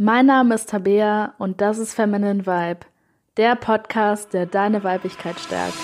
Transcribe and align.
Mein 0.00 0.26
Name 0.26 0.54
ist 0.54 0.68
Tabea 0.68 1.34
und 1.38 1.60
das 1.60 1.78
ist 1.78 1.92
Feminine 1.92 2.46
Vibe, 2.46 2.86
der 3.36 3.56
Podcast, 3.56 4.32
der 4.32 4.46
deine 4.46 4.84
Weiblichkeit 4.84 5.40
stärkt. 5.40 5.74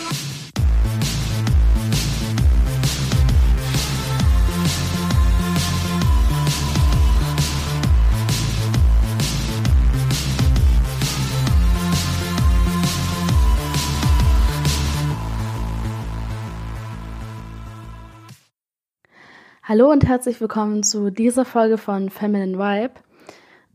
Hallo 19.64 19.90
und 19.90 20.06
herzlich 20.06 20.40
willkommen 20.40 20.84
zu 20.84 21.10
dieser 21.10 21.44
Folge 21.44 21.78
von 21.78 22.10
Feminine 22.10 22.56
Vibe. 22.56 22.94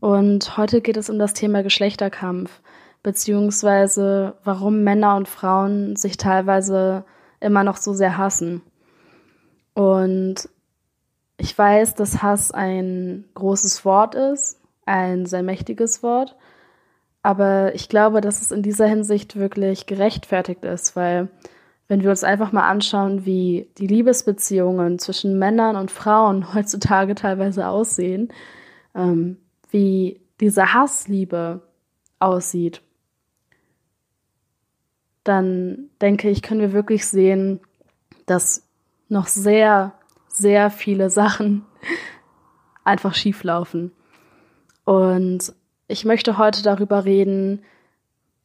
Und 0.00 0.56
heute 0.56 0.80
geht 0.80 0.96
es 0.96 1.10
um 1.10 1.18
das 1.18 1.34
Thema 1.34 1.62
Geschlechterkampf, 1.62 2.60
beziehungsweise 3.02 4.34
warum 4.44 4.82
Männer 4.82 5.16
und 5.16 5.28
Frauen 5.28 5.96
sich 5.96 6.16
teilweise 6.16 7.04
immer 7.38 7.64
noch 7.64 7.76
so 7.76 7.92
sehr 7.92 8.16
hassen. 8.16 8.62
Und 9.74 10.48
ich 11.36 11.56
weiß, 11.56 11.94
dass 11.94 12.22
Hass 12.22 12.50
ein 12.50 13.24
großes 13.34 13.84
Wort 13.84 14.14
ist, 14.14 14.60
ein 14.86 15.26
sehr 15.26 15.42
mächtiges 15.42 16.02
Wort, 16.02 16.36
aber 17.22 17.74
ich 17.74 17.88
glaube, 17.88 18.20
dass 18.20 18.40
es 18.40 18.50
in 18.50 18.62
dieser 18.62 18.86
Hinsicht 18.86 19.36
wirklich 19.36 19.86
gerechtfertigt 19.86 20.64
ist, 20.64 20.96
weil 20.96 21.28
wenn 21.88 22.02
wir 22.02 22.10
uns 22.10 22.24
einfach 22.24 22.52
mal 22.52 22.68
anschauen, 22.68 23.26
wie 23.26 23.68
die 23.78 23.86
Liebesbeziehungen 23.86 24.98
zwischen 24.98 25.38
Männern 25.38 25.76
und 25.76 25.90
Frauen 25.90 26.54
heutzutage 26.54 27.14
teilweise 27.14 27.68
aussehen, 27.68 28.32
ähm, 28.94 29.36
wie 29.70 30.20
diese 30.40 30.72
Hassliebe 30.72 31.62
aussieht, 32.18 32.82
dann 35.24 35.90
denke 36.00 36.30
ich, 36.30 36.42
können 36.42 36.60
wir 36.60 36.72
wirklich 36.72 37.06
sehen, 37.06 37.60
dass 38.26 38.66
noch 39.08 39.26
sehr, 39.26 39.94
sehr 40.28 40.70
viele 40.70 41.10
Sachen 41.10 41.64
einfach 42.84 43.14
schief 43.14 43.44
laufen. 43.44 43.92
Und 44.84 45.52
ich 45.88 46.04
möchte 46.04 46.38
heute 46.38 46.62
darüber 46.62 47.04
reden, 47.04 47.62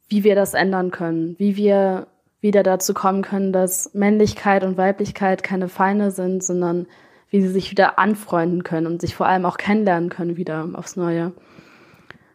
wie 0.09 0.23
wir 0.23 0.35
das 0.35 0.53
ändern 0.53 0.91
können, 0.91 1.35
wie 1.39 1.55
wir 1.55 2.07
wieder 2.41 2.61
dazu 2.61 2.93
kommen 2.93 3.23
können, 3.23 3.53
dass 3.53 3.93
Männlichkeit 3.93 4.63
und 4.63 4.77
Weiblichkeit 4.77 5.41
keine 5.41 5.67
Feinde 5.67 6.11
sind, 6.11 6.43
sondern 6.43 6.87
wie 7.29 7.41
sie 7.41 7.49
sich 7.49 7.71
wieder 7.71 7.99
anfreunden 7.99 8.63
können 8.63 8.87
und 8.87 9.01
sich 9.01 9.15
vor 9.15 9.27
allem 9.27 9.45
auch 9.45 9.57
kennenlernen 9.57 10.09
können 10.09 10.37
wieder 10.37 10.67
aufs 10.73 10.95
Neue. 10.95 11.33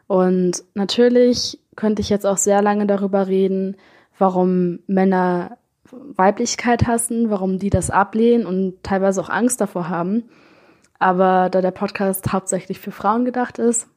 Und 0.07 0.65
natürlich 0.75 1.61
könnte 1.77 2.03
ich 2.03 2.09
jetzt 2.09 2.27
auch 2.27 2.37
sehr 2.37 2.63
lange 2.63 2.87
darüber 2.87 3.29
reden, 3.29 3.77
warum 4.19 4.81
Männer 4.87 5.57
Weiblichkeit 5.93 6.87
hassen, 6.87 7.31
warum 7.31 7.59
die 7.59 7.71
das 7.71 7.91
ablehnen 7.91 8.47
und 8.47 8.83
teilweise 8.83 9.21
auch 9.21 9.29
Angst 9.29 9.61
davor 9.61 9.89
haben. 9.89 10.25
Aber 10.99 11.49
da 11.49 11.61
der 11.61 11.71
Podcast 11.71 12.33
hauptsächlich 12.33 12.79
für 12.79 12.93
Frauen 12.93 13.25
gedacht 13.25 13.59
ist, 13.59 13.89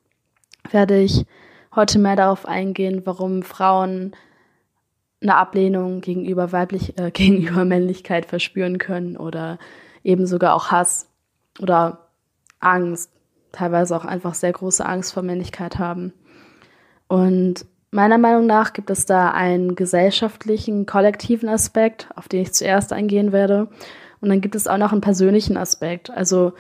werde 0.71 0.99
ich 0.99 1.25
heute 1.75 1.99
mehr 1.99 2.15
darauf 2.15 2.45
eingehen, 2.47 3.01
warum 3.05 3.43
Frauen 3.43 4.15
eine 5.21 5.35
Ablehnung 5.35 6.01
gegenüber 6.01 6.51
weiblich, 6.51 6.97
äh, 6.97 7.11
gegenüber 7.13 7.65
Männlichkeit 7.65 8.25
verspüren 8.25 8.77
können 8.77 9.17
oder 9.17 9.57
eben 10.03 10.25
sogar 10.25 10.55
auch 10.55 10.71
Hass 10.71 11.07
oder 11.59 12.09
Angst, 12.59 13.11
teilweise 13.51 13.95
auch 13.95 14.05
einfach 14.05 14.33
sehr 14.33 14.51
große 14.51 14.85
Angst 14.85 15.13
vor 15.13 15.23
Männlichkeit 15.23 15.79
haben. 15.79 16.13
Und 17.07 17.65
meiner 17.91 18.17
Meinung 18.17 18.45
nach 18.45 18.73
gibt 18.73 18.89
es 18.89 19.05
da 19.05 19.31
einen 19.31 19.75
gesellschaftlichen, 19.75 20.85
kollektiven 20.85 21.49
Aspekt, 21.49 22.09
auf 22.15 22.27
den 22.27 22.41
ich 22.41 22.53
zuerst 22.53 22.91
eingehen 22.91 23.31
werde. 23.31 23.67
Und 24.19 24.29
dann 24.29 24.41
gibt 24.41 24.55
es 24.55 24.67
auch 24.67 24.77
noch 24.77 24.91
einen 24.91 25.01
persönlichen 25.01 25.57
Aspekt, 25.57 26.09
also 26.09 26.53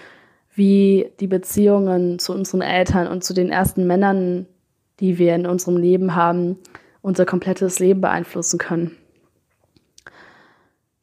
wie 0.53 1.11
die 1.19 1.27
Beziehungen 1.27 2.19
zu 2.19 2.33
unseren 2.33 2.61
Eltern 2.61 3.07
und 3.07 3.23
zu 3.23 3.33
den 3.33 3.49
ersten 3.49 3.87
Männern, 3.87 4.45
die 4.99 5.17
wir 5.17 5.33
in 5.33 5.47
unserem 5.47 5.77
Leben 5.77 6.15
haben, 6.15 6.59
unser 7.01 7.25
komplettes 7.25 7.79
Leben 7.79 8.01
beeinflussen 8.01 8.59
können. 8.59 8.95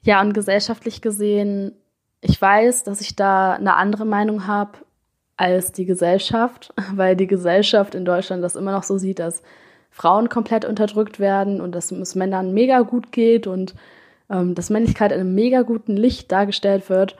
Ja, 0.02 0.20
und 0.20 0.32
gesellschaftlich 0.32 1.02
gesehen, 1.02 1.72
ich 2.20 2.40
weiß, 2.40 2.84
dass 2.84 3.00
ich 3.00 3.16
da 3.16 3.54
eine 3.54 3.74
andere 3.74 4.04
Meinung 4.04 4.46
habe 4.46 4.78
als 5.36 5.72
die 5.72 5.86
Gesellschaft, 5.86 6.72
weil 6.94 7.16
die 7.16 7.26
Gesellschaft 7.26 7.94
in 7.94 8.04
Deutschland 8.04 8.42
das 8.42 8.56
immer 8.56 8.72
noch 8.72 8.82
so 8.82 8.98
sieht, 8.98 9.18
dass 9.18 9.42
Frauen 9.90 10.28
komplett 10.28 10.64
unterdrückt 10.64 11.18
werden 11.18 11.60
und 11.60 11.74
dass 11.74 11.90
es 11.90 12.14
Männern 12.14 12.52
mega 12.52 12.80
gut 12.82 13.10
geht 13.12 13.46
und 13.46 13.74
ähm, 14.30 14.54
dass 14.54 14.70
Männlichkeit 14.70 15.12
in 15.12 15.20
einem 15.20 15.34
mega 15.34 15.62
guten 15.62 15.96
Licht 15.96 16.30
dargestellt 16.30 16.88
wird. 16.88 17.16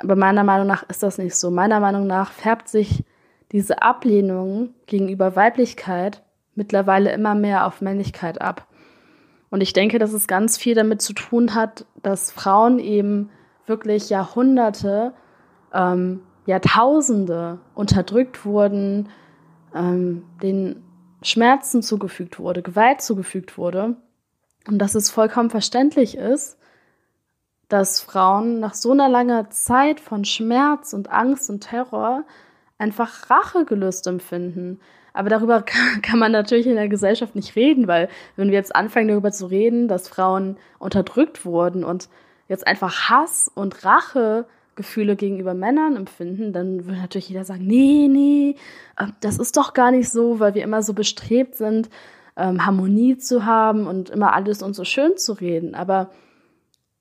Aber 0.00 0.16
meiner 0.16 0.44
Meinung 0.44 0.66
nach 0.66 0.82
ist 0.88 1.02
das 1.02 1.18
nicht 1.18 1.34
so. 1.36 1.50
Meiner 1.50 1.80
Meinung 1.80 2.06
nach 2.06 2.32
färbt 2.32 2.68
sich 2.68 3.04
diese 3.52 3.82
Ablehnung 3.82 4.74
gegenüber 4.86 5.36
Weiblichkeit 5.36 6.22
mittlerweile 6.54 7.12
immer 7.12 7.34
mehr 7.34 7.66
auf 7.66 7.80
Männlichkeit 7.80 8.40
ab. 8.40 8.66
Und 9.50 9.60
ich 9.60 9.72
denke, 9.72 9.98
dass 9.98 10.12
es 10.12 10.26
ganz 10.26 10.58
viel 10.58 10.74
damit 10.74 11.00
zu 11.00 11.12
tun 11.12 11.54
hat, 11.54 11.86
dass 12.02 12.30
Frauen 12.30 12.78
eben 12.78 13.30
wirklich 13.66 14.10
Jahrhunderte, 14.10 15.12
ähm, 15.72 16.20
Jahrtausende 16.46 17.58
unterdrückt 17.74 18.44
wurden, 18.44 19.08
ähm, 19.74 20.24
den 20.42 20.82
Schmerzen 21.22 21.82
zugefügt 21.82 22.38
wurde, 22.38 22.62
Gewalt 22.62 23.00
zugefügt 23.00 23.56
wurde. 23.56 23.96
Und 24.66 24.78
dass 24.78 24.94
es 24.94 25.10
vollkommen 25.10 25.50
verständlich 25.50 26.16
ist, 26.16 26.58
dass 27.68 28.00
Frauen 28.00 28.60
nach 28.60 28.74
so 28.74 28.92
einer 28.92 29.08
langen 29.08 29.50
Zeit 29.50 30.00
von 30.00 30.24
Schmerz 30.24 30.92
und 30.92 31.10
Angst 31.10 31.50
und 31.50 31.60
Terror 31.60 32.24
einfach 32.78 33.30
Rachegelüst 33.30 34.06
empfinden. 34.06 34.80
Aber 35.12 35.30
darüber 35.30 35.62
kann, 36.02 36.18
man 36.18 36.32
natürlich 36.32 36.66
in 36.66 36.76
der 36.76 36.88
Gesellschaft 36.88 37.34
nicht 37.34 37.56
reden, 37.56 37.88
weil 37.88 38.08
wenn 38.36 38.48
wir 38.48 38.54
jetzt 38.54 38.74
anfangen 38.74 39.08
darüber 39.08 39.32
zu 39.32 39.46
reden, 39.46 39.88
dass 39.88 40.08
Frauen 40.08 40.56
unterdrückt 40.78 41.44
wurden 41.44 41.84
und 41.84 42.08
jetzt 42.48 42.66
einfach 42.66 43.08
Hass 43.08 43.50
und 43.54 43.84
Rachegefühle 43.84 45.16
gegenüber 45.16 45.54
Männern 45.54 45.96
empfinden, 45.96 46.52
dann 46.52 46.84
würde 46.86 47.00
natürlich 47.00 47.28
jeder 47.28 47.44
sagen, 47.44 47.66
nee, 47.66 48.08
nee, 48.08 48.56
ähm, 49.00 49.12
das 49.20 49.38
ist 49.38 49.56
doch 49.56 49.74
gar 49.74 49.90
nicht 49.90 50.10
so, 50.10 50.40
weil 50.40 50.54
wir 50.54 50.62
immer 50.62 50.82
so 50.82 50.94
bestrebt 50.94 51.56
sind, 51.56 51.90
ähm, 52.36 52.64
Harmonie 52.64 53.16
zu 53.16 53.44
haben 53.44 53.86
und 53.86 54.10
immer 54.10 54.32
alles 54.34 54.62
uns 54.62 54.76
so 54.76 54.84
schön 54.84 55.16
zu 55.16 55.32
reden. 55.34 55.74
Aber 55.74 56.10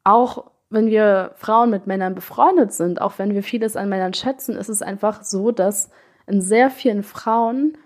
auch 0.03 0.51
wenn 0.69 0.87
wir 0.87 1.33
Frauen 1.35 1.69
mit 1.69 1.87
Männern 1.87 2.15
befreundet 2.15 2.73
sind, 2.73 2.99
auch 2.99 3.19
wenn 3.19 3.33
wir 3.33 3.43
vieles 3.43 3.75
an 3.75 3.89
Männern 3.89 4.13
schätzen, 4.13 4.55
ist 4.55 4.69
es 4.69 4.81
einfach 4.81 5.23
so, 5.23 5.51
dass 5.51 5.89
in 6.25 6.41
sehr 6.41 6.69
vielen 6.69 7.03
Frauen 7.03 7.77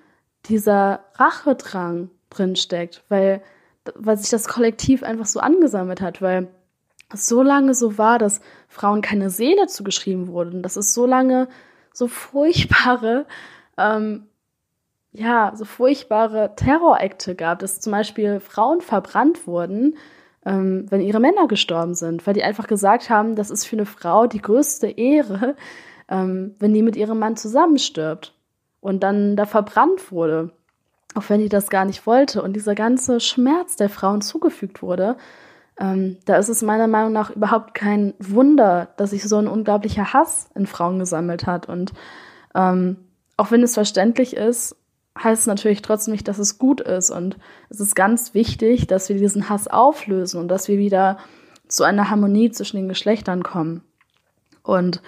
dieser 0.46 1.02
Rachedrang 1.16 2.10
drinsteckt, 2.30 3.04
weil, 3.10 3.42
weil 3.96 4.18
sich 4.18 4.30
das 4.30 4.48
Kollektiv 4.48 5.04
einfach 5.04 5.26
so 5.26 5.40
angesammelt 5.40 6.02
hat, 6.02 6.22
weil 6.22 6.48
so 7.14 7.42
lange 7.42 7.74
so 7.74 7.98
war, 7.98 8.20
dass 8.20 8.42
Frauen 8.68 9.02
keine 9.02 9.30
Seele 9.30 9.68
zugeschrieben 9.68 10.28
wurden, 10.28 10.62
dass 10.62 10.76
es 10.76 10.94
so 10.94 11.06
lange 11.06 11.48
so 11.94 12.08
furchtbare, 12.08 13.26
ähm, 13.78 14.28
ja, 15.12 15.54
so 15.56 15.66
furchtbare 15.66 16.54
Terrorakte 16.56 17.36
gab, 17.36 17.60
dass 17.60 17.80
zum 17.80 17.92
Beispiel 17.92 18.40
Frauen 18.40 18.82
verbrannt 18.82 19.48
wurden, 19.48 19.98
ähm, 20.46 20.86
wenn 20.90 21.02
ihre 21.02 21.20
Männer 21.20 21.48
gestorben 21.48 21.96
sind, 21.96 22.28
weil 22.28 22.34
die 22.34 22.44
einfach 22.44 22.68
gesagt 22.68 23.10
haben, 23.10 23.36
das 23.36 23.50
ist 23.50 23.66
für 23.66 23.78
eine 23.78 23.86
Frau 23.86 24.28
die 24.28 24.42
größte 24.42 24.88
Ehre, 24.88 25.56
ähm, 26.10 26.56
wenn 26.60 26.74
die 26.74 26.84
mit 26.84 26.96
ihrem 26.96 27.20
Mann 27.20 27.36
zusammenstirbt 27.36 28.34
und 28.80 29.02
dann 29.02 29.36
da 29.36 29.46
verbrannt 29.46 30.12
wurde, 30.12 30.52
auch 31.16 31.24
wenn 31.30 31.42
die 31.42 31.50
das 31.50 31.70
gar 31.70 31.86
nicht 31.86 32.06
wollte 32.06 32.42
und 32.42 32.54
dieser 32.54 32.76
ganze 32.76 33.20
Schmerz 33.20 33.76
der 33.76 33.90
Frauen 33.90 34.22
zugefügt 34.22 34.82
wurde, 34.82 35.18
ähm, 35.80 36.18
da 36.26 36.38
ist 36.38 36.50
es 36.50 36.62
meiner 36.62 36.88
Meinung 36.88 37.14
nach 37.14 37.30
überhaupt 37.30 37.74
kein 37.74 38.14
Wunder, 38.20 38.90
dass 38.98 39.12
sich 39.12 39.24
so 39.24 39.38
ein 39.38 39.48
unglaublicher 39.48 40.14
Hass 40.14 40.50
in 40.56 40.66
Frauen 40.66 41.00
gesammelt 41.00 41.46
hat. 41.46 41.70
Und 41.70 41.94
ähm, 42.56 42.98
auch 43.38 43.52
wenn 43.52 43.62
es 43.62 43.76
verständlich 43.76 44.36
ist, 44.36 44.76
heißt 45.24 45.42
es 45.42 45.48
natürlich 45.48 45.82
trotzdem 45.82 46.14
nicht, 46.14 46.28
dass 46.28 46.40
es 46.40 46.58
gut 46.58 46.82
ist. 46.82 47.12
Und 47.12 47.38
es 47.70 47.80
ist 47.80 47.96
ganz 47.96 48.34
wichtig, 48.34 48.88
dass 48.88 49.10
wir 49.10 49.18
diesen 49.18 49.50
Hass 49.50 49.68
auflösen 49.68 50.40
und 50.40 50.48
dass 50.48 50.68
wir 50.68 50.78
wieder 50.78 51.18
zu 51.68 51.84
einer 51.84 52.10
Harmonie 52.10 52.50
zwischen 52.52 52.78
den 52.78 52.88
Geschlechtern 52.88 53.44
kommen. 53.44 53.84
Und 54.64 55.02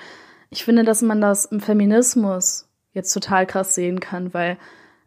ich 0.50 0.64
finde, 0.64 0.84
dass 0.84 1.02
man 1.02 1.22
das 1.22 1.46
im 1.46 1.62
Feminismus 1.62 2.68
jetzt 2.94 3.14
total 3.14 3.46
krass 3.46 3.76
sehen 3.76 4.00
kann, 4.00 4.34
weil 4.34 4.58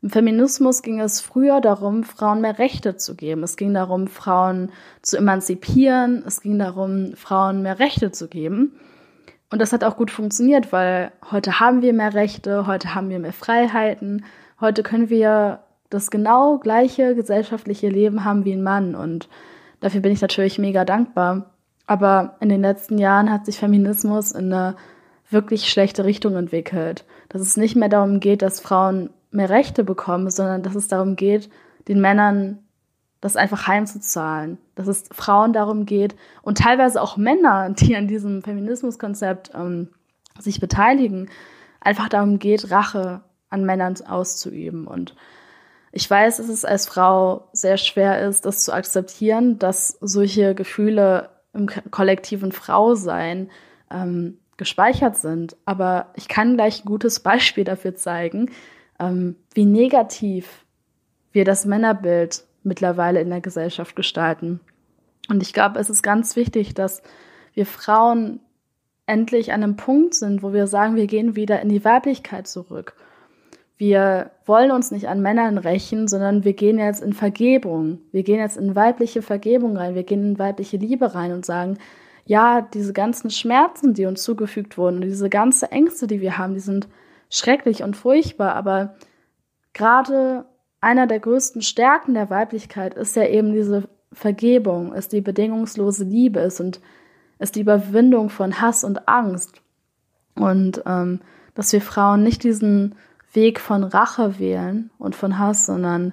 im 0.03 0.11
Feminismus 0.11 0.83
ging 0.83 1.01
es 1.01 1.21
früher 1.21 1.61
darum, 1.61 2.03
Frauen 2.03 2.41
mehr 2.41 2.59
Rechte 2.59 2.97
zu 2.97 3.15
geben. 3.15 3.45
Es 3.45 3.57
ging 3.57 3.73
darum, 3.73 4.09
Frauen 4.09 4.73
zu 5.01 5.17
emanzipieren. 5.17 6.25
Es 6.27 6.41
ging 6.41 6.59
darum, 6.59 7.15
Frauen 7.15 7.63
mehr 7.63 7.79
Rechte 7.79 8.11
zu 8.11 8.27
geben. 8.27 8.73
Und 9.51 9.61
das 9.61 9.73
hat 9.73 9.85
auch 9.85 9.97
gut 9.97 10.11
funktioniert, 10.11 10.73
weil 10.73 11.13
heute 11.31 11.61
haben 11.61 11.83
wir 11.83 11.93
mehr 11.93 12.15
Rechte, 12.15 12.67
heute 12.67 12.97
haben 12.97 13.11
wir 13.11 13.21
mehr 13.21 13.33
Freiheiten, 13.33 14.25
heute 14.61 14.83
können 14.83 15.09
wir 15.09 15.61
das 15.91 16.11
genau 16.11 16.59
gleiche 16.59 17.15
gesellschaftliche 17.15 17.89
Leben 17.89 18.25
haben 18.25 18.45
wie 18.45 18.55
ein 18.55 18.63
Mann. 18.63 18.97
Und 18.97 19.29
dafür 19.81 20.01
bin 20.01 20.11
ich 20.11 20.21
natürlich 20.21 20.59
mega 20.59 20.85
dankbar. 20.85 21.51
Aber 21.87 22.37
in 22.41 22.49
den 22.49 22.63
letzten 22.63 22.99
Jahren 22.99 23.31
hat 23.31 23.47
sich 23.47 23.59
Feminismus 23.59 24.33
in 24.33 24.53
eine 24.53 24.75
wirklich 25.31 25.71
schlechte 25.71 26.05
Richtung 26.05 26.35
entwickelt. 26.35 27.05
Dass 27.29 27.43
es 27.43 27.57
nicht 27.57 27.77
mehr 27.77 27.89
darum 27.89 28.19
geht, 28.19 28.43
dass 28.43 28.59
Frauen 28.59 29.11
mehr 29.33 29.51
Rechte 29.51 29.85
bekommen, 29.85 30.31
sondern 30.31 30.63
dass 30.63 30.75
es 30.75 30.89
darum 30.89 31.17
geht, 31.17 31.51
den 31.89 32.01
Männern 32.01 32.59
das 33.21 33.37
einfach 33.37 33.67
heimzuzahlen. 33.67 34.59
Dass 34.75 34.89
es 34.89 35.05
Frauen 35.13 35.53
darum 35.53 35.87
geht 35.87 36.17
und 36.43 36.59
teilweise 36.59 37.01
auch 37.01 37.17
Männer, 37.17 37.71
die 37.71 37.97
an 37.97 38.09
diesem 38.09 38.43
Feminismuskonzept 38.43 39.53
ähm, 39.55 39.89
sich 40.39 40.61
beteiligen, 40.61 41.31
einfach 41.81 42.09
darum 42.09 42.39
geht, 42.39 42.71
Rache 42.71 43.23
an 43.49 43.65
Männern 43.65 43.95
auszuüben. 44.07 44.87
Und 44.87 45.15
ich 45.93 46.09
weiß, 46.09 46.39
dass 46.39 46.49
es 46.49 46.65
als 46.65 46.87
Frau 46.87 47.49
sehr 47.53 47.77
schwer 47.77 48.27
ist, 48.27 48.47
das 48.47 48.65
zu 48.65 48.73
akzeptieren, 48.73 49.59
dass 49.59 49.99
solche 50.01 50.55
Gefühle 50.55 51.31
im 51.53 51.69
kollektiven 51.91 52.51
Frausein 52.51 53.51
ähm, 53.91 54.39
gespeichert 54.57 55.17
sind. 55.17 55.57
Aber 55.67 56.07
ich 56.17 56.29
kann 56.29 56.55
gleich 56.57 56.83
ein 56.83 56.87
gutes 56.87 57.21
Beispiel 57.21 57.65
dafür 57.65 57.95
zeigen, 57.95 58.51
ähm, 59.03 59.37
wie 59.55 59.65
negativ 59.65 60.65
wir 61.33 61.45
das 61.45 61.65
Männerbild 61.65 62.45
mittlerweile 62.63 63.21
in 63.21 63.31
der 63.31 63.41
Gesellschaft 63.41 63.97
gestalten. 63.97 64.61
Und 65.29 65.43
ich 65.43 65.53
glaube, 65.53 65.79
es 65.81 65.91
ist 65.91 66.03
ganz 66.03 66.37
wichtig, 66.37 66.75
dass 66.75 67.03
wir 67.55 67.67
Frauen 67.67 68.41
endlich 69.07 69.53
an 69.53 69.63
einem 69.63 69.77
Punkt 69.77 70.15
sind, 70.15 70.43
wo 70.43 70.53
wir 70.53 70.67
sagen, 70.67 70.97
wir 70.97 71.07
gehen 71.07 71.37
wieder 71.37 71.61
in 71.61 71.69
die 71.69 71.85
Weiblichkeit 71.85 72.47
zurück. 72.47 72.95
Wir 73.77 74.31
wollen 74.47 74.71
uns 74.71 74.93
nicht 74.93 75.09
an 75.09 75.23
Männern 75.23 75.59
rächen, 75.59 76.07
sondern 76.07 76.45
wir 76.45 76.53
gehen 76.53 76.79
jetzt 76.79 77.03
in 77.03 77.13
Vergebung. 77.13 77.99
Wir 78.13 78.23
gehen 78.23 78.39
jetzt 78.39 78.57
in 78.57 78.77
weibliche 78.77 79.23
Vergebung 79.23 79.77
rein. 79.77 79.97
Wir 79.97 80.05
gehen 80.05 80.25
in 80.25 80.39
weibliche 80.39 80.77
Liebe 80.77 81.15
rein 81.15 81.33
und 81.33 81.45
sagen, 81.45 81.79
ja, 82.25 82.61
diese 82.61 82.93
ganzen 82.93 83.31
Schmerzen, 83.31 83.95
die 83.95 84.07
uns 84.07 84.23
zugefügt 84.23 84.79
wurden, 84.79 85.01
diese 85.01 85.29
ganzen 85.29 85.73
Ängste, 85.73 86.07
die 86.07 86.21
wir 86.21 86.39
haben, 86.39 86.55
die 86.55 86.61
sind 86.61 86.87
schrecklich 87.33 87.83
und 87.83 87.97
furchtbar, 87.97 88.55
aber 88.55 88.95
gerade 89.73 90.45
einer 90.81 91.07
der 91.07 91.19
größten 91.19 91.63
Stärken 91.63 92.15
der 92.15 92.31
Weiblichkeit 92.31 92.95
ist 92.95 93.17
ja 93.17 93.27
eben 93.27 93.53
diese 93.53 93.89
Vergebung, 94.13 94.93
ist 94.93 95.13
die 95.13 95.23
bedingungslose 95.23 96.05
Liebe 96.05 96.41
ist 96.41 96.61
und 96.61 96.81
ist 97.39 97.57
die 97.57 97.63
Überwindung 97.63 98.29
von 98.29 98.61
Hass 98.61 98.85
und 98.85 99.09
Angst. 99.09 99.63
Und 100.35 100.83
ähm, 100.87 101.21
dass 101.55 101.73
wir 101.73 101.81
Frauen 101.81 102.23
nicht 102.23 102.45
diesen 102.45 102.95
Weg 103.33 103.59
von 103.61 103.83
Rache 103.83 104.39
wählen 104.39 104.91
und 104.99 105.17
von 105.17 105.39
Hass, 105.39 105.67
sondern 105.67 106.13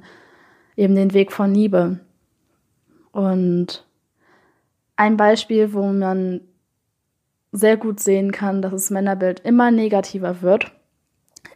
eben 0.78 0.96
den 0.96 1.14
Weg 1.14 1.34
von 1.34 1.54
Liebe. 1.54 2.00
Und 3.12 3.86
ein 4.96 5.18
Beispiel, 5.18 5.74
wo 5.74 5.86
man 5.92 6.42
sehr 7.52 7.76
gut 7.76 8.00
sehen 8.00 8.32
kann, 8.32 8.62
dass 8.62 8.72
das 8.72 8.90
Männerbild 8.90 9.42
immer 9.42 9.72
negativer 9.72 10.42
wird, 10.42 10.72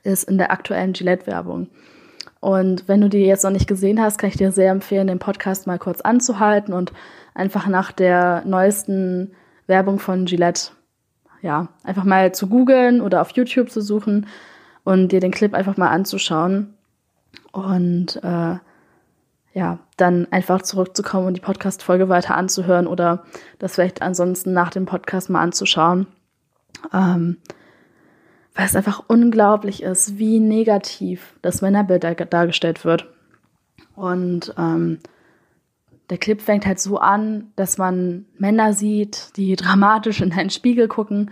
ist 0.03 0.23
in 0.23 0.37
der 0.37 0.51
aktuellen 0.51 0.93
Gillette-Werbung. 0.93 1.67
Und 2.39 2.87
wenn 2.87 2.99
du 2.99 3.09
die 3.09 3.25
jetzt 3.25 3.43
noch 3.43 3.51
nicht 3.51 3.67
gesehen 3.67 4.01
hast, 4.01 4.17
kann 4.17 4.29
ich 4.29 4.37
dir 4.37 4.51
sehr 4.51 4.71
empfehlen, 4.71 5.07
den 5.07 5.19
Podcast 5.19 5.65
mal 5.65 5.79
kurz 5.79 6.01
anzuhalten 6.01 6.73
und 6.73 6.91
einfach 7.33 7.67
nach 7.67 7.91
der 7.91 8.43
neuesten 8.45 9.31
Werbung 9.65 9.99
von 9.99 10.25
Gillette, 10.25 10.71
ja, 11.41 11.69
einfach 11.83 12.03
mal 12.03 12.33
zu 12.33 12.47
googeln 12.47 13.01
oder 13.01 13.21
auf 13.21 13.31
YouTube 13.31 13.69
zu 13.69 13.81
suchen 13.81 14.27
und 14.83 15.13
dir 15.13 15.21
den 15.21 15.31
Clip 15.31 15.53
einfach 15.53 15.77
mal 15.77 15.89
anzuschauen. 15.89 16.73
Und 17.53 18.17
äh, 18.23 18.57
ja, 19.53 19.79
dann 19.97 20.27
einfach 20.31 20.63
zurückzukommen 20.63 21.27
und 21.27 21.37
die 21.37 21.41
Podcast-Folge 21.41 22.09
weiter 22.09 22.35
anzuhören 22.35 22.87
oder 22.87 23.23
das 23.59 23.75
vielleicht 23.75 24.01
ansonsten 24.01 24.51
nach 24.51 24.71
dem 24.71 24.85
Podcast 24.85 25.29
mal 25.29 25.41
anzuschauen. 25.41 26.07
Ähm, 26.91 27.37
weil 28.55 28.65
es 28.65 28.75
einfach 28.75 29.03
unglaublich 29.07 29.81
ist, 29.83 30.17
wie 30.17 30.39
negativ 30.39 31.35
das 31.41 31.61
Männerbild 31.61 32.03
dargestellt 32.03 32.85
wird. 32.85 33.07
Und 33.95 34.53
ähm, 34.57 34.99
der 36.09 36.17
Clip 36.17 36.41
fängt 36.41 36.65
halt 36.65 36.79
so 36.79 36.97
an, 36.97 37.51
dass 37.55 37.77
man 37.77 38.25
Männer 38.37 38.73
sieht, 38.73 39.35
die 39.37 39.55
dramatisch 39.55 40.21
in 40.21 40.31
einen 40.33 40.49
Spiegel 40.49 40.87
gucken 40.87 41.31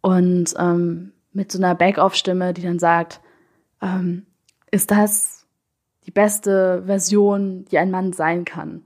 und 0.00 0.54
ähm, 0.58 1.12
mit 1.32 1.50
so 1.50 1.58
einer 1.58 1.74
Backoff-Stimme, 1.74 2.52
die 2.54 2.62
dann 2.62 2.78
sagt, 2.78 3.20
ähm, 3.80 4.26
ist 4.70 4.90
das 4.90 5.46
die 6.06 6.10
beste 6.10 6.82
Version, 6.86 7.64
die 7.70 7.78
ein 7.78 7.90
Mann 7.90 8.12
sein 8.12 8.44
kann? 8.44 8.82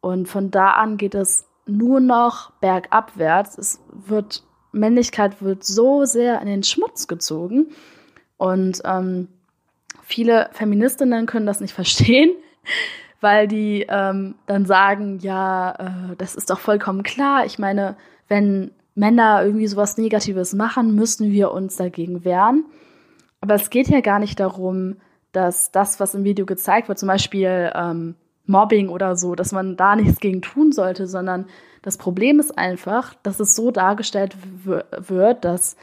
Und 0.00 0.28
von 0.28 0.50
da 0.50 0.72
an 0.72 0.98
geht 0.98 1.14
es 1.14 1.46
nur 1.66 2.00
noch 2.00 2.50
bergabwärts. 2.60 3.56
Es 3.56 3.80
wird 3.90 4.44
Männlichkeit 4.74 5.42
wird 5.42 5.64
so 5.64 6.04
sehr 6.04 6.40
in 6.40 6.46
den 6.46 6.62
Schmutz 6.62 7.06
gezogen. 7.06 7.68
Und 8.36 8.82
ähm, 8.84 9.28
viele 10.02 10.50
Feministinnen 10.52 11.26
können 11.26 11.46
das 11.46 11.60
nicht 11.60 11.74
verstehen, 11.74 12.32
weil 13.20 13.48
die 13.48 13.86
ähm, 13.88 14.34
dann 14.46 14.66
sagen, 14.66 15.18
ja, 15.20 16.10
äh, 16.12 16.16
das 16.16 16.34
ist 16.34 16.50
doch 16.50 16.58
vollkommen 16.58 17.02
klar. 17.02 17.46
Ich 17.46 17.58
meine, 17.58 17.96
wenn 18.28 18.70
Männer 18.94 19.44
irgendwie 19.44 19.66
sowas 19.66 19.96
Negatives 19.96 20.54
machen, 20.54 20.94
müssen 20.94 21.32
wir 21.32 21.50
uns 21.50 21.76
dagegen 21.76 22.24
wehren. 22.24 22.64
Aber 23.40 23.54
es 23.54 23.70
geht 23.70 23.88
ja 23.88 24.00
gar 24.00 24.18
nicht 24.18 24.40
darum, 24.40 24.96
dass 25.32 25.72
das, 25.72 26.00
was 26.00 26.14
im 26.14 26.24
Video 26.24 26.46
gezeigt 26.46 26.88
wird, 26.88 26.98
zum 26.98 27.08
Beispiel 27.08 27.72
ähm, 27.74 28.14
Mobbing 28.46 28.88
oder 28.88 29.16
so, 29.16 29.34
dass 29.34 29.52
man 29.52 29.76
da 29.76 29.96
nichts 29.96 30.20
gegen 30.20 30.42
tun 30.42 30.72
sollte, 30.72 31.06
sondern 31.06 31.46
das 31.84 31.98
Problem 31.98 32.40
ist 32.40 32.56
einfach, 32.56 33.12
dass 33.22 33.40
es 33.40 33.54
so 33.54 33.70
dargestellt 33.70 34.34
wird, 34.64 35.44
dass 35.44 35.76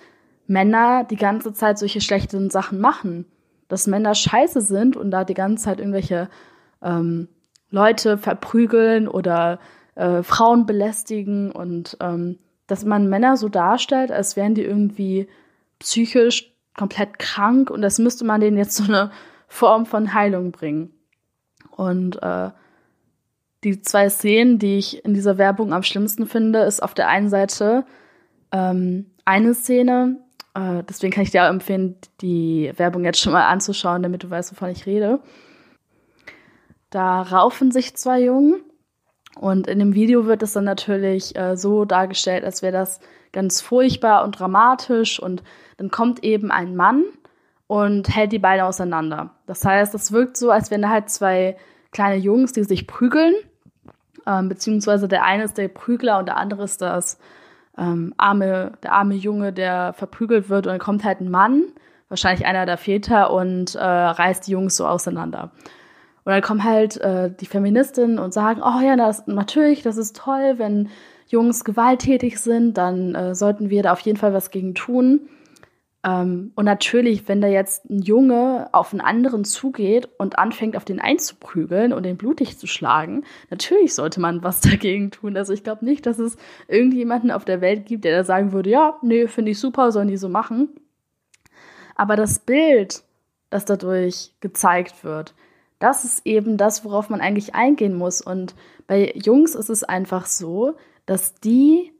Männer 0.47 1.03
die 1.03 1.15
ganze 1.15 1.53
Zeit 1.53 1.77
solche 1.77 2.01
schlechten 2.01 2.49
Sachen 2.49 2.81
machen. 2.81 3.25
Dass 3.67 3.85
Männer 3.85 4.15
scheiße 4.15 4.61
sind 4.61 4.97
und 4.97 5.11
da 5.11 5.23
die 5.23 5.35
ganze 5.35 5.65
Zeit 5.65 5.77
irgendwelche 5.79 6.27
ähm, 6.81 7.27
Leute 7.69 8.17
verprügeln 8.17 9.07
oder 9.07 9.59
äh, 9.93 10.23
Frauen 10.23 10.65
belästigen 10.65 11.51
und 11.51 11.97
ähm, 11.99 12.39
dass 12.65 12.83
man 12.83 13.07
Männer 13.07 13.37
so 13.37 13.47
darstellt, 13.47 14.11
als 14.11 14.35
wären 14.35 14.55
die 14.55 14.63
irgendwie 14.63 15.27
psychisch 15.77 16.51
komplett 16.75 17.19
krank 17.19 17.69
und 17.69 17.83
das 17.83 17.99
müsste 17.99 18.25
man 18.25 18.41
denen 18.41 18.57
jetzt 18.57 18.75
so 18.75 18.85
eine 18.85 19.11
Form 19.47 19.85
von 19.85 20.15
Heilung 20.15 20.51
bringen. 20.51 20.95
Und 21.69 22.23
äh, 22.23 22.49
die 23.63 23.81
zwei 23.81 24.09
Szenen, 24.09 24.59
die 24.59 24.77
ich 24.77 25.05
in 25.05 25.13
dieser 25.13 25.37
Werbung 25.37 25.73
am 25.73 25.83
schlimmsten 25.83 26.25
finde, 26.25 26.59
ist 26.59 26.81
auf 26.81 26.93
der 26.93 27.07
einen 27.07 27.29
Seite 27.29 27.85
ähm, 28.51 29.11
eine 29.25 29.53
Szene, 29.53 30.17
äh, 30.53 30.83
deswegen 30.87 31.13
kann 31.13 31.23
ich 31.23 31.31
dir 31.31 31.43
auch 31.43 31.49
empfehlen, 31.49 31.95
die 32.21 32.71
Werbung 32.75 33.05
jetzt 33.05 33.19
schon 33.19 33.33
mal 33.33 33.47
anzuschauen, 33.47 34.03
damit 34.03 34.23
du 34.23 34.29
weißt, 34.29 34.51
wovon 34.51 34.69
ich 34.69 34.85
rede. 34.85 35.19
Da 36.89 37.21
raufen 37.21 37.71
sich 37.71 37.95
zwei 37.95 38.21
Jungen 38.21 38.61
und 39.39 39.67
in 39.67 39.79
dem 39.79 39.93
Video 39.93 40.25
wird 40.25 40.43
es 40.43 40.53
dann 40.53 40.65
natürlich 40.65 41.35
äh, 41.37 41.55
so 41.55 41.85
dargestellt, 41.85 42.43
als 42.43 42.61
wäre 42.61 42.73
das 42.73 42.99
ganz 43.31 43.61
furchtbar 43.61 44.25
und 44.25 44.39
dramatisch 44.39 45.21
und 45.21 45.41
dann 45.77 45.89
kommt 45.89 46.23
eben 46.23 46.51
ein 46.51 46.75
Mann 46.75 47.03
und 47.67 48.13
hält 48.13 48.33
die 48.33 48.39
beiden 48.39 48.65
auseinander. 48.65 49.35
Das 49.45 49.63
heißt, 49.63 49.95
es 49.95 50.11
wirkt 50.11 50.35
so, 50.35 50.51
als 50.51 50.69
wären 50.69 50.81
da 50.81 50.89
halt 50.89 51.09
zwei 51.09 51.55
kleine 51.91 52.17
Jungs, 52.17 52.51
die 52.51 52.65
sich 52.65 52.87
prügeln 52.87 53.33
ähm, 54.27 54.49
beziehungsweise 54.49 55.07
der 55.07 55.23
eine 55.23 55.43
ist 55.43 55.57
der 55.57 55.67
Prügler 55.67 56.19
und 56.19 56.27
der 56.27 56.37
andere 56.37 56.63
ist 56.63 56.81
das 56.81 57.19
ähm, 57.77 58.13
arme, 58.17 58.73
der 58.83 58.93
arme 58.93 59.15
Junge, 59.15 59.53
der 59.53 59.93
verprügelt 59.93 60.49
wird 60.49 60.67
und 60.67 60.71
dann 60.71 60.79
kommt 60.79 61.03
halt 61.03 61.21
ein 61.21 61.31
Mann, 61.31 61.63
wahrscheinlich 62.09 62.45
einer 62.45 62.65
der 62.65 62.77
Väter 62.77 63.31
und 63.31 63.75
äh, 63.75 63.83
reißt 63.83 64.47
die 64.47 64.51
Jungs 64.51 64.75
so 64.75 64.85
auseinander. 64.85 65.51
Und 66.23 66.33
dann 66.33 66.41
kommen 66.41 66.63
halt 66.63 66.97
äh, 66.97 67.31
die 67.31 67.45
Feministinnen 67.47 68.19
und 68.19 68.33
sagen, 68.33 68.61
oh 68.61 68.81
ja, 68.81 68.95
das, 68.95 69.25
natürlich, 69.27 69.81
das 69.81 69.97
ist 69.97 70.15
toll, 70.15 70.55
wenn 70.57 70.89
Jungs 71.27 71.63
gewalttätig 71.63 72.39
sind, 72.39 72.77
dann 72.77 73.15
äh, 73.15 73.33
sollten 73.33 73.69
wir 73.69 73.81
da 73.83 73.93
auf 73.93 74.01
jeden 74.01 74.17
Fall 74.17 74.33
was 74.33 74.51
gegen 74.51 74.75
tun. 74.75 75.21
Ähm, 76.03 76.51
und 76.55 76.65
natürlich, 76.65 77.27
wenn 77.27 77.41
da 77.41 77.47
jetzt 77.47 77.89
ein 77.89 78.01
Junge 78.01 78.69
auf 78.71 78.91
einen 78.91 79.01
anderen 79.01 79.43
zugeht 79.43 80.09
und 80.17 80.39
anfängt, 80.39 80.75
auf 80.75 80.85
den 80.85 80.99
einzuprügeln 80.99 81.93
und 81.93 82.03
den 82.03 82.17
blutig 82.17 82.57
zu 82.57 82.65
schlagen, 82.65 83.23
natürlich 83.49 83.93
sollte 83.93 84.19
man 84.19 84.43
was 84.43 84.61
dagegen 84.61 85.11
tun. 85.11 85.37
Also 85.37 85.53
ich 85.53 85.63
glaube 85.63 85.85
nicht, 85.85 86.05
dass 86.05 86.19
es 86.19 86.37
irgendjemanden 86.67 87.31
auf 87.31 87.45
der 87.45 87.61
Welt 87.61 87.85
gibt, 87.85 88.05
der 88.05 88.17
da 88.17 88.23
sagen 88.23 88.51
würde, 88.51 88.69
ja, 88.69 88.97
nee, 89.01 89.27
finde 89.27 89.51
ich 89.51 89.59
super, 89.59 89.91
sollen 89.91 90.07
die 90.07 90.17
so 90.17 90.29
machen. 90.29 90.69
Aber 91.95 92.15
das 92.15 92.39
Bild, 92.39 93.03
das 93.51 93.65
dadurch 93.65 94.33
gezeigt 94.39 95.03
wird, 95.03 95.35
das 95.77 96.05
ist 96.05 96.25
eben 96.25 96.57
das, 96.57 96.85
worauf 96.85 97.09
man 97.09 97.21
eigentlich 97.21 97.53
eingehen 97.53 97.95
muss. 97.95 98.21
Und 98.21 98.55
bei 98.87 99.11
Jungs 99.15 99.55
ist 99.55 99.69
es 99.69 99.83
einfach 99.83 100.25
so, 100.25 100.75
dass 101.05 101.35
die 101.35 101.91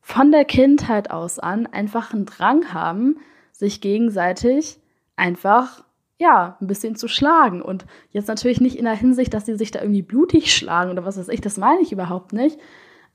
von 0.00 0.30
der 0.30 0.44
Kindheit 0.44 1.10
aus 1.10 1.38
an 1.38 1.66
einfach 1.66 2.12
einen 2.12 2.26
Drang 2.26 2.72
haben, 2.72 3.18
sich 3.58 3.80
gegenseitig 3.80 4.78
einfach 5.16 5.84
ja, 6.18 6.56
ein 6.60 6.66
bisschen 6.66 6.96
zu 6.96 7.08
schlagen. 7.08 7.60
Und 7.62 7.84
jetzt 8.10 8.28
natürlich 8.28 8.60
nicht 8.60 8.76
in 8.76 8.84
der 8.84 8.94
Hinsicht, 8.94 9.34
dass 9.34 9.46
sie 9.46 9.56
sich 9.56 9.70
da 9.70 9.80
irgendwie 9.80 10.02
blutig 10.02 10.54
schlagen 10.54 10.90
oder 10.90 11.04
was 11.04 11.18
weiß 11.18 11.28
ich, 11.28 11.40
das 11.40 11.56
meine 11.56 11.80
ich 11.80 11.92
überhaupt 11.92 12.32
nicht. 12.32 12.58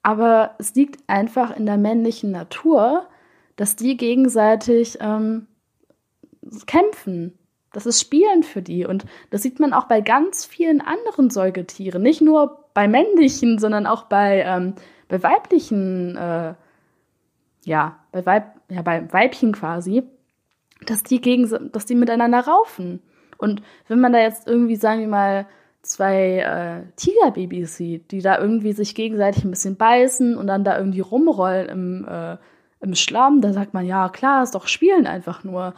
Aber 0.04 0.56
es 0.60 0.76
liegt 0.76 1.02
einfach 1.08 1.56
in 1.56 1.66
der 1.66 1.78
männlichen 1.78 2.32
Natur, 2.32 3.08
dass 3.56 3.76
die 3.76 3.98
gegenseitig 3.98 4.98
ähm, 5.02 5.48
kämpfen. 6.66 7.38
Das 7.74 7.86
ist 7.86 8.02
Spielen 8.02 8.44
für 8.44 8.62
die. 8.62 8.86
Und 8.86 9.06
das 9.30 9.44
sieht 9.44 9.60
man 9.60 9.74
auch 9.74 9.86
bei 9.86 10.02
ganz 10.02 10.46
vielen 10.46 10.82
anderen 10.82 11.30
Säugetieren. 11.30 12.02
Nicht 12.02 12.22
nur 12.22 12.66
bei 12.74 12.88
männlichen, 12.88 13.60
sondern 13.60 13.86
auch 13.86 14.04
bei, 14.04 14.44
ähm, 14.46 14.76
bei 15.08 15.22
weiblichen, 15.22 16.18
äh, 16.18 16.54
ja, 17.64 18.00
bei, 18.12 18.26
Weib, 18.26 18.56
ja, 18.70 18.82
bei 18.82 19.12
Weibchen 19.12 19.54
quasi 19.54 20.04
dass 20.86 21.04
die 21.04 21.22
gegen, 21.22 21.72
dass 21.72 21.86
die 21.86 21.96
miteinander 21.96 22.40
raufen. 22.40 23.02
Und 23.38 23.62
wenn 23.88 24.00
man 24.00 24.14
da 24.14 24.20
jetzt 24.20 24.48
irgendwie, 24.48 24.76
sagen 24.76 25.02
wir 25.02 25.08
mal, 25.08 25.48
zwei 25.82 26.40
äh, 26.40 26.92
Tigerbabys 26.96 27.76
sieht, 27.76 28.12
die 28.12 28.22
da 28.22 28.40
irgendwie 28.40 28.74
sich 28.74 28.94
gegenseitig 28.94 29.44
ein 29.44 29.50
bisschen 29.50 29.78
beißen 29.78 30.38
und 30.38 30.48
dann 30.48 30.64
da 30.64 30.78
irgendwie 30.78 31.00
rumrollen 31.00 31.70
im, 31.70 32.08
äh, 32.08 32.38
im 32.82 32.96
Schlamm, 32.96 33.42
da 33.42 33.54
sagt 33.54 33.74
man, 33.74 33.86
ja, 33.86 34.10
klar, 34.10 34.44
ist 34.44 34.56
doch 34.56 34.68
Spielen 34.68 35.08
einfach 35.08 35.44
nur. 35.44 35.74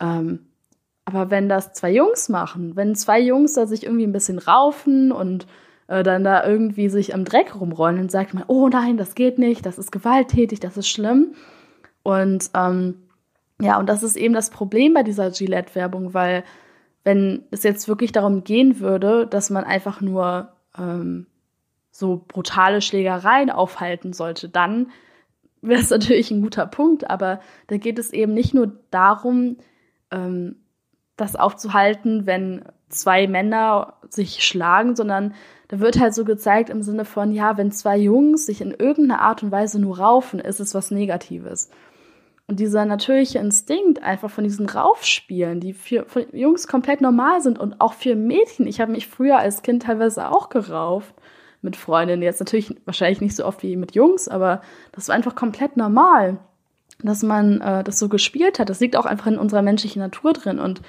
Ähm, 0.00 0.46
aber 1.04 1.30
wenn 1.30 1.48
das 1.48 1.72
zwei 1.72 1.92
Jungs 1.92 2.28
machen, 2.28 2.76
wenn 2.76 2.94
zwei 2.94 3.20
Jungs 3.20 3.54
da 3.54 3.66
sich 3.66 3.84
irgendwie 3.84 4.06
ein 4.06 4.12
bisschen 4.12 4.38
raufen 4.38 5.10
und 5.10 5.46
äh, 5.88 6.04
dann 6.04 6.22
da 6.22 6.46
irgendwie 6.46 6.88
sich 6.88 7.14
am 7.14 7.24
Dreck 7.24 7.60
rumrollen, 7.60 7.96
dann 7.96 8.08
sagt 8.08 8.34
man, 8.34 8.44
oh 8.46 8.68
nein, 8.68 8.96
das 8.96 9.16
geht 9.16 9.38
nicht, 9.38 9.66
das 9.66 9.78
ist 9.78 9.90
gewalttätig, 9.90 10.60
das 10.60 10.76
ist 10.76 10.88
schlimm. 10.88 11.34
Und 12.04 12.50
ähm, 12.54 13.02
ja, 13.60 13.78
und 13.78 13.88
das 13.88 14.02
ist 14.02 14.16
eben 14.16 14.34
das 14.34 14.50
Problem 14.50 14.94
bei 14.94 15.02
dieser 15.02 15.30
Gillette-Werbung, 15.30 16.14
weil 16.14 16.44
wenn 17.04 17.44
es 17.50 17.62
jetzt 17.62 17.88
wirklich 17.88 18.12
darum 18.12 18.44
gehen 18.44 18.80
würde, 18.80 19.26
dass 19.26 19.50
man 19.50 19.64
einfach 19.64 20.00
nur 20.00 20.52
ähm, 20.78 21.26
so 21.90 22.24
brutale 22.28 22.80
Schlägereien 22.80 23.50
aufhalten 23.50 24.12
sollte, 24.12 24.48
dann 24.48 24.90
wäre 25.62 25.80
es 25.80 25.90
natürlich 25.90 26.30
ein 26.30 26.42
guter 26.42 26.66
Punkt. 26.66 27.08
Aber 27.08 27.40
da 27.68 27.76
geht 27.76 27.98
es 27.98 28.12
eben 28.12 28.34
nicht 28.34 28.54
nur 28.54 28.72
darum, 28.90 29.56
ähm, 30.10 30.56
das 31.16 31.36
aufzuhalten, 31.36 32.26
wenn 32.26 32.64
zwei 32.88 33.26
Männer 33.26 33.94
sich 34.08 34.44
schlagen, 34.44 34.96
sondern 34.96 35.34
da 35.68 35.78
wird 35.78 36.00
halt 36.00 36.14
so 36.14 36.24
gezeigt 36.24 36.70
im 36.70 36.82
Sinne 36.82 37.04
von, 37.04 37.32
ja, 37.32 37.56
wenn 37.56 37.70
zwei 37.70 37.96
Jungs 37.96 38.46
sich 38.46 38.60
in 38.60 38.72
irgendeiner 38.72 39.20
Art 39.20 39.42
und 39.42 39.52
Weise 39.52 39.80
nur 39.80 39.98
raufen, 39.98 40.40
ist 40.40 40.60
es 40.60 40.74
was 40.74 40.90
Negatives. 40.90 41.70
Und 42.50 42.58
dieser 42.58 42.84
natürliche 42.84 43.38
Instinkt 43.38 44.02
einfach 44.02 44.28
von 44.28 44.42
diesen 44.42 44.68
Raufspielen, 44.68 45.60
die 45.60 45.72
für, 45.72 46.04
für 46.08 46.26
Jungs 46.36 46.66
komplett 46.66 47.00
normal 47.00 47.40
sind 47.40 47.60
und 47.60 47.80
auch 47.80 47.92
für 47.92 48.16
Mädchen. 48.16 48.66
Ich 48.66 48.80
habe 48.80 48.90
mich 48.90 49.06
früher 49.06 49.38
als 49.38 49.62
Kind 49.62 49.84
teilweise 49.84 50.28
auch 50.28 50.48
gerauft 50.48 51.14
mit 51.62 51.76
Freundinnen. 51.76 52.22
Jetzt 52.22 52.40
natürlich 52.40 52.74
wahrscheinlich 52.86 53.20
nicht 53.20 53.36
so 53.36 53.44
oft 53.44 53.62
wie 53.62 53.76
mit 53.76 53.94
Jungs, 53.94 54.26
aber 54.26 54.62
das 54.90 55.06
war 55.06 55.14
einfach 55.14 55.36
komplett 55.36 55.76
normal, 55.76 56.38
dass 57.04 57.22
man 57.22 57.60
äh, 57.60 57.84
das 57.84 58.00
so 58.00 58.08
gespielt 58.08 58.58
hat. 58.58 58.68
Das 58.68 58.80
liegt 58.80 58.96
auch 58.96 59.06
einfach 59.06 59.28
in 59.28 59.38
unserer 59.38 59.62
menschlichen 59.62 60.02
Natur 60.02 60.32
drin 60.32 60.58
und 60.58 60.82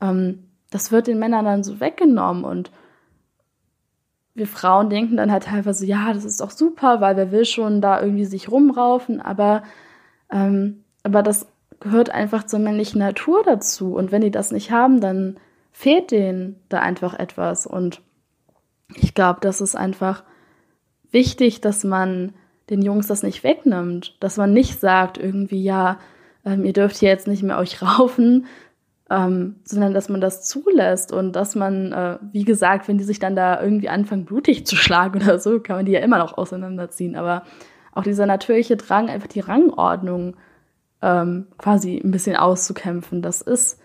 ähm, 0.00 0.44
das 0.70 0.90
wird 0.90 1.06
den 1.06 1.18
Männern 1.18 1.44
dann 1.44 1.64
so 1.64 1.80
weggenommen 1.80 2.44
und 2.44 2.70
wir 4.32 4.46
Frauen 4.46 4.88
denken 4.88 5.18
dann 5.18 5.30
halt 5.30 5.44
teilweise, 5.44 5.84
ja, 5.84 6.14
das 6.14 6.24
ist 6.24 6.40
doch 6.40 6.50
super, 6.50 7.02
weil 7.02 7.18
wer 7.18 7.30
will 7.30 7.44
schon 7.44 7.82
da 7.82 8.00
irgendwie 8.00 8.24
sich 8.24 8.50
rumraufen, 8.50 9.20
aber 9.20 9.64
ähm, 10.30 10.80
aber 11.04 11.22
das 11.22 11.46
gehört 11.80 12.10
einfach 12.10 12.44
zur 12.44 12.58
männlichen 12.58 12.98
Natur 12.98 13.42
dazu. 13.44 13.94
Und 13.94 14.10
wenn 14.10 14.22
die 14.22 14.30
das 14.30 14.50
nicht 14.50 14.72
haben, 14.72 15.00
dann 15.00 15.36
fehlt 15.70 16.10
denen 16.10 16.56
da 16.68 16.80
einfach 16.80 17.14
etwas. 17.14 17.66
Und 17.66 18.00
ich 18.96 19.14
glaube, 19.14 19.40
das 19.40 19.60
ist 19.60 19.76
einfach 19.76 20.24
wichtig, 21.10 21.60
dass 21.60 21.84
man 21.84 22.32
den 22.70 22.82
Jungs 22.82 23.06
das 23.06 23.22
nicht 23.22 23.44
wegnimmt. 23.44 24.16
Dass 24.20 24.38
man 24.38 24.52
nicht 24.52 24.80
sagt, 24.80 25.18
irgendwie, 25.18 25.62
ja, 25.62 25.98
ähm, 26.44 26.64
ihr 26.64 26.72
dürft 26.72 26.96
hier 26.96 27.10
jetzt 27.10 27.28
nicht 27.28 27.42
mehr 27.42 27.58
euch 27.58 27.82
raufen, 27.82 28.46
ähm, 29.10 29.56
sondern 29.64 29.92
dass 29.92 30.08
man 30.08 30.22
das 30.22 30.48
zulässt 30.48 31.12
und 31.12 31.32
dass 31.32 31.54
man, 31.54 31.92
äh, 31.92 32.18
wie 32.32 32.44
gesagt, 32.44 32.88
wenn 32.88 32.96
die 32.96 33.04
sich 33.04 33.18
dann 33.18 33.36
da 33.36 33.60
irgendwie 33.60 33.90
anfangen, 33.90 34.24
blutig 34.24 34.66
zu 34.66 34.76
schlagen 34.76 35.22
oder 35.22 35.38
so, 35.38 35.60
kann 35.60 35.76
man 35.76 35.84
die 35.84 35.92
ja 35.92 36.00
immer 36.00 36.18
noch 36.18 36.38
auseinanderziehen. 36.38 37.14
Aber 37.14 37.42
auch 37.92 38.04
dieser 38.04 38.24
natürliche 38.24 38.76
Drang, 38.78 39.10
einfach 39.10 39.28
die 39.28 39.40
Rangordnung 39.40 40.36
ähm, 41.02 41.46
quasi 41.58 42.00
ein 42.02 42.10
bisschen 42.10 42.36
auszukämpfen. 42.36 43.22
Das 43.22 43.40
ist, 43.40 43.80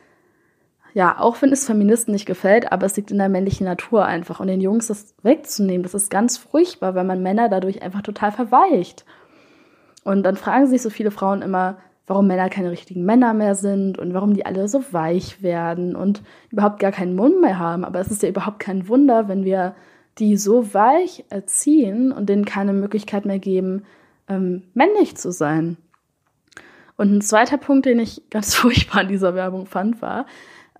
ja, 0.93 1.19
auch 1.19 1.41
wenn 1.41 1.51
es 1.51 1.65
Feministen 1.65 2.13
nicht 2.13 2.25
gefällt, 2.25 2.71
aber 2.71 2.85
es 2.85 2.95
liegt 2.95 3.11
in 3.11 3.17
der 3.17 3.29
männlichen 3.29 3.65
Natur 3.65 4.05
einfach. 4.05 4.39
Und 4.39 4.47
den 4.47 4.61
Jungs 4.61 4.87
das 4.87 5.15
wegzunehmen, 5.23 5.83
das 5.83 5.93
ist 5.93 6.09
ganz 6.09 6.37
furchtbar, 6.37 6.95
weil 6.95 7.05
man 7.05 7.21
Männer 7.21 7.49
dadurch 7.49 7.81
einfach 7.81 8.01
total 8.01 8.31
verweicht. 8.31 9.05
Und 10.03 10.23
dann 10.23 10.37
fragen 10.37 10.67
sich 10.67 10.81
so 10.81 10.89
viele 10.89 11.11
Frauen 11.11 11.41
immer, 11.41 11.77
warum 12.09 12.25
Männer 12.25 12.49
keine 12.49 12.71
richtigen 12.71 13.03
Männer 13.05 13.35
mehr 13.35 13.53
sind 13.53 13.99
und 13.99 14.15
warum 14.15 14.33
die 14.33 14.45
alle 14.45 14.67
so 14.67 14.83
weich 14.91 15.43
werden 15.43 15.95
und 15.95 16.23
überhaupt 16.49 16.79
gar 16.79 16.91
keinen 16.91 17.15
Mund 17.15 17.39
mehr 17.39 17.59
haben. 17.59 17.85
Aber 17.85 17.99
es 17.99 18.09
ist 18.09 18.23
ja 18.23 18.29
überhaupt 18.29 18.59
kein 18.59 18.87
Wunder, 18.87 19.27
wenn 19.27 19.45
wir 19.45 19.75
die 20.17 20.35
so 20.35 20.73
weich 20.73 21.25
erziehen 21.29 22.11
und 22.11 22.27
denen 22.27 22.45
keine 22.45 22.73
Möglichkeit 22.73 23.25
mehr 23.25 23.39
geben, 23.39 23.83
ähm, 24.27 24.63
männlich 24.73 25.17
zu 25.17 25.31
sein. 25.31 25.77
Und 26.99 27.13
ein 27.13 27.21
zweiter 27.21 27.57
Punkt, 27.57 27.85
den 27.85 27.97
ich 27.97 28.29
ganz 28.29 28.55
furchtbar 28.55 29.03
in 29.03 29.07
dieser 29.07 29.33
Werbung 29.33 29.67
fand, 29.67 30.01
war, 30.01 30.25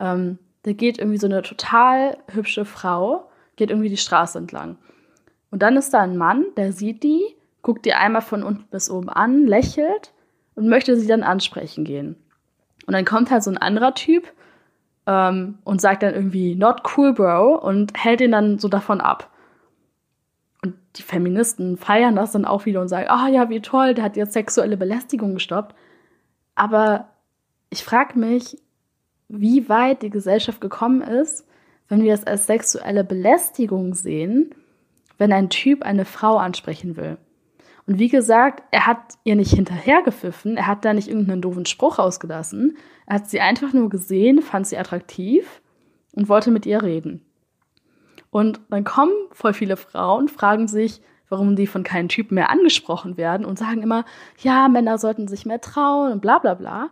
ähm, 0.01 0.37
da 0.63 0.73
geht 0.73 0.99
irgendwie 0.99 1.17
so 1.17 1.27
eine 1.27 1.43
total 1.43 2.17
hübsche 2.27 2.65
Frau, 2.65 3.29
geht 3.55 3.69
irgendwie 3.69 3.87
die 3.87 3.95
Straße 3.95 4.37
entlang. 4.37 4.75
Und 5.49 5.61
dann 5.61 5.77
ist 5.77 5.93
da 5.93 6.01
ein 6.01 6.17
Mann, 6.17 6.43
der 6.57 6.73
sieht 6.73 7.03
die, 7.03 7.23
guckt 7.61 7.85
die 7.85 7.93
einmal 7.93 8.21
von 8.21 8.43
unten 8.43 8.65
bis 8.69 8.89
oben 8.89 9.07
an, 9.07 9.47
lächelt 9.47 10.11
und 10.55 10.67
möchte 10.67 10.97
sie 10.97 11.07
dann 11.07 11.23
ansprechen 11.23 11.85
gehen. 11.85 12.17
Und 12.85 12.91
dann 12.91 13.05
kommt 13.05 13.31
halt 13.31 13.43
so 13.43 13.51
ein 13.51 13.57
anderer 13.57 13.95
Typ 13.95 14.27
ähm, 15.07 15.59
und 15.63 15.79
sagt 15.79 16.03
dann 16.03 16.13
irgendwie, 16.13 16.53
not 16.53 16.81
cool, 16.97 17.13
bro, 17.13 17.55
und 17.55 17.93
hält 17.95 18.19
ihn 18.19 18.33
dann 18.33 18.59
so 18.59 18.67
davon 18.67 18.99
ab. 18.99 19.29
Und 20.65 20.75
die 20.97 21.03
Feministen 21.03 21.77
feiern 21.77 22.17
das 22.17 22.33
dann 22.33 22.43
auch 22.43 22.65
wieder 22.65 22.81
und 22.81 22.89
sagen, 22.89 23.07
ah 23.07 23.27
oh, 23.27 23.31
ja, 23.31 23.49
wie 23.49 23.61
toll, 23.61 23.93
der 23.93 24.03
hat 24.03 24.17
jetzt 24.17 24.33
sexuelle 24.33 24.75
Belästigung 24.75 25.35
gestoppt. 25.35 25.75
Aber 26.59 27.07
ich 27.69 27.85
frage 27.85 28.19
mich, 28.19 28.57
wie 29.29 29.69
weit 29.69 30.01
die 30.01 30.09
Gesellschaft 30.09 30.59
gekommen 30.59 31.01
ist, 31.01 31.47
wenn 31.87 32.03
wir 32.03 32.13
es 32.13 32.25
als 32.27 32.47
sexuelle 32.47 33.05
Belästigung 33.05 33.93
sehen, 33.93 34.53
wenn 35.17 35.31
ein 35.31 35.49
Typ 35.49 35.83
eine 35.83 36.03
Frau 36.03 36.35
ansprechen 36.35 36.97
will. 36.97 37.17
Und 37.87 37.97
wie 37.97 38.09
gesagt, 38.09 38.61
er 38.71 38.87
hat 38.87 38.99
ihr 39.23 39.37
nicht 39.37 39.53
hinterhergepfiffen, 39.53 40.57
er 40.57 40.67
hat 40.67 40.83
da 40.83 40.93
nicht 40.93 41.07
irgendeinen 41.07 41.41
doofen 41.41 41.65
Spruch 41.65 41.97
ausgelassen. 41.97 42.75
Er 43.05 43.15
hat 43.15 43.29
sie 43.29 43.39
einfach 43.39 43.71
nur 43.71 43.89
gesehen, 43.89 44.41
fand 44.41 44.67
sie 44.67 44.77
attraktiv 44.77 45.61
und 46.11 46.27
wollte 46.27 46.51
mit 46.51 46.65
ihr 46.65 46.83
reden. 46.83 47.25
Und 48.31 48.59
dann 48.69 48.83
kommen 48.83 49.13
voll 49.31 49.53
viele 49.53 49.77
Frauen, 49.77 50.27
fragen 50.27 50.67
sich, 50.67 51.01
warum 51.29 51.55
die 51.55 51.67
von 51.67 51.83
keinem 51.83 52.09
Typen 52.09 52.35
mehr 52.35 52.49
angesprochen 52.49 53.17
werden 53.17 53.45
und 53.45 53.57
sagen 53.57 53.81
immer, 53.81 54.05
ja, 54.39 54.67
Männer 54.67 54.97
sollten 54.97 55.27
sich 55.27 55.45
mehr 55.45 55.61
trauen 55.61 56.11
und 56.11 56.21
bla 56.21 56.39
bla 56.39 56.55
bla. 56.55 56.89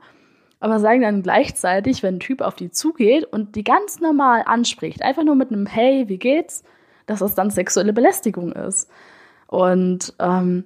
Aber 0.59 0.79
sagen 0.79 1.01
dann 1.01 1.21
gleichzeitig, 1.21 2.01
wenn 2.01 2.15
ein 2.15 2.19
Typ 2.19 2.41
auf 2.41 2.55
die 2.55 2.71
zugeht 2.71 3.25
und 3.25 3.55
die 3.55 3.63
ganz 3.63 3.99
normal 3.99 4.43
anspricht, 4.45 5.03
einfach 5.03 5.23
nur 5.23 5.35
mit 5.35 5.51
einem 5.51 5.65
Hey, 5.65 6.07
wie 6.07 6.17
geht's, 6.17 6.63
dass 7.05 7.19
das 7.19 7.35
dann 7.35 7.51
sexuelle 7.51 7.93
Belästigung 7.93 8.51
ist. 8.53 8.89
Und 9.47 10.13
ähm, 10.19 10.65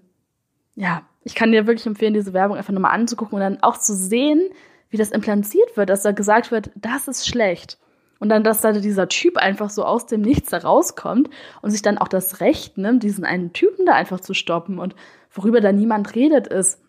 ja, 0.76 1.04
ich 1.24 1.36
kann 1.36 1.52
dir 1.52 1.68
wirklich 1.68 1.86
empfehlen, 1.86 2.14
diese 2.14 2.34
Werbung 2.34 2.58
einfach 2.58 2.74
nochmal 2.74 2.94
anzugucken 2.94 3.36
und 3.36 3.42
dann 3.42 3.64
auch 3.64 3.78
zu 3.78 3.96
sehen, 3.96 4.50
wie 4.90 4.98
das 4.98 5.12
implantiert 5.12 5.78
wird, 5.78 5.90
dass 5.90 6.04
da 6.04 6.12
gesagt 6.12 6.52
wird, 6.52 6.72
das 6.76 7.08
ist 7.08 7.28
schlecht. 7.28 7.78
Und 8.22 8.30
dann, 8.30 8.44
dass 8.44 8.62
da 8.62 8.72
dieser 8.72 9.10
Typ 9.10 9.38
einfach 9.38 9.72
so 9.72 9.84
aus 9.84 10.06
dem 10.06 10.22
Nichts 10.22 10.52
herauskommt 10.52 11.32
und 11.64 11.72
sich 11.72 11.82
dann 11.82 11.98
auch 11.98 12.08
das 12.08 12.40
Recht 12.40 12.78
nimmt, 12.78 13.02
diesen 13.02 13.26
einen 13.26 13.52
Typen 13.52 13.88
da 13.88 13.94
einfach 13.94 14.20
zu 14.20 14.36
stoppen. 14.36 14.78
Und 14.78 14.96
worüber 15.32 15.60
da 15.60 15.72
niemand 15.72 16.14
redet, 16.14 16.46
ist, 16.46 16.80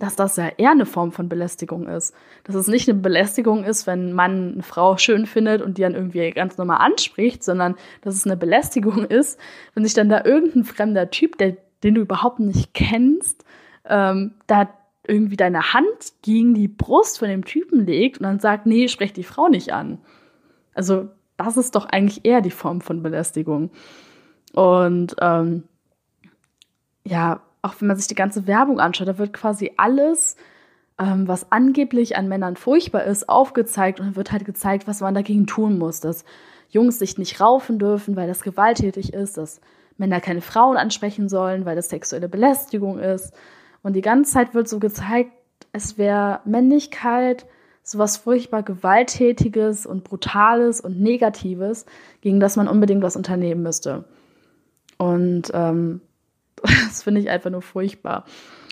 dass 0.00 0.16
das 0.16 0.34
ja 0.34 0.48
eher 0.56 0.72
eine 0.72 0.84
Form 0.84 1.12
von 1.12 1.28
Belästigung 1.28 1.86
ist. 1.86 2.16
Dass 2.42 2.56
es 2.56 2.66
nicht 2.66 2.88
eine 2.88 2.98
Belästigung 2.98 3.62
ist, 3.62 3.86
wenn 3.86 4.12
man 4.12 4.54
eine 4.54 4.62
Frau 4.64 4.96
schön 4.96 5.26
findet 5.26 5.62
und 5.62 5.78
die 5.78 5.82
dann 5.82 5.94
irgendwie 5.94 6.32
ganz 6.32 6.58
normal 6.58 6.78
anspricht, 6.78 7.44
sondern 7.44 7.76
dass 8.00 8.16
es 8.16 8.26
eine 8.26 8.36
Belästigung 8.36 9.04
ist, 9.08 9.38
wenn 9.74 9.84
sich 9.84 9.94
dann 9.94 10.08
da 10.08 10.24
irgendein 10.24 10.64
fremder 10.64 11.10
Typ, 11.10 11.38
der, 11.38 11.58
den 11.84 11.94
du 11.94 12.00
überhaupt 12.00 12.40
nicht 12.40 12.74
kennst, 12.74 13.44
ähm, 13.88 14.34
da 14.48 14.68
irgendwie 15.06 15.36
deine 15.36 15.72
Hand 15.72 16.12
gegen 16.22 16.54
die 16.54 16.66
Brust 16.66 17.20
von 17.20 17.28
dem 17.28 17.44
Typen 17.44 17.86
legt 17.86 18.18
und 18.18 18.24
dann 18.24 18.40
sagt, 18.40 18.66
nee, 18.66 18.88
sprech 18.88 19.12
die 19.12 19.22
Frau 19.22 19.46
nicht 19.46 19.72
an. 19.72 19.98
Also 20.76 21.08
das 21.36 21.56
ist 21.56 21.74
doch 21.74 21.86
eigentlich 21.86 22.24
eher 22.24 22.40
die 22.40 22.50
Form 22.50 22.80
von 22.80 23.02
Belästigung. 23.02 23.70
Und 24.52 25.16
ähm, 25.20 25.64
ja, 27.04 27.40
auch 27.62 27.74
wenn 27.80 27.88
man 27.88 27.96
sich 27.96 28.06
die 28.06 28.14
ganze 28.14 28.46
Werbung 28.46 28.78
anschaut, 28.78 29.08
da 29.08 29.18
wird 29.18 29.32
quasi 29.32 29.72
alles, 29.76 30.36
ähm, 30.98 31.26
was 31.26 31.50
angeblich 31.50 32.16
an 32.16 32.28
Männern 32.28 32.56
furchtbar 32.56 33.04
ist, 33.04 33.28
aufgezeigt 33.28 34.00
und 34.00 34.16
wird 34.16 34.32
halt 34.32 34.44
gezeigt, 34.44 34.86
was 34.86 35.00
man 35.00 35.14
dagegen 35.14 35.46
tun 35.46 35.78
muss. 35.78 36.00
Dass 36.00 36.24
Jungs 36.68 36.98
sich 36.98 37.18
nicht 37.18 37.40
raufen 37.40 37.78
dürfen, 37.78 38.16
weil 38.16 38.28
das 38.28 38.42
gewalttätig 38.42 39.12
ist, 39.12 39.38
dass 39.38 39.60
Männer 39.98 40.20
keine 40.20 40.42
Frauen 40.42 40.76
ansprechen 40.76 41.28
sollen, 41.28 41.64
weil 41.64 41.76
das 41.76 41.88
sexuelle 41.88 42.28
Belästigung 42.28 42.98
ist. 42.98 43.32
Und 43.82 43.94
die 43.94 44.02
ganze 44.02 44.32
Zeit 44.32 44.54
wird 44.54 44.68
so 44.68 44.78
gezeigt, 44.78 45.32
es 45.72 45.96
wäre 45.96 46.40
Männlichkeit 46.44 47.46
sowas 47.86 48.16
furchtbar 48.16 48.64
Gewalttätiges 48.64 49.86
und 49.86 50.02
Brutales 50.02 50.80
und 50.80 51.00
Negatives, 51.00 51.86
gegen 52.20 52.40
das 52.40 52.56
man 52.56 52.66
unbedingt 52.66 53.02
was 53.02 53.14
unternehmen 53.14 53.62
müsste. 53.62 54.04
Und 54.98 55.52
ähm, 55.54 56.00
das 56.62 57.04
finde 57.04 57.20
ich 57.20 57.30
einfach 57.30 57.50
nur 57.50 57.62
furchtbar. 57.62 58.24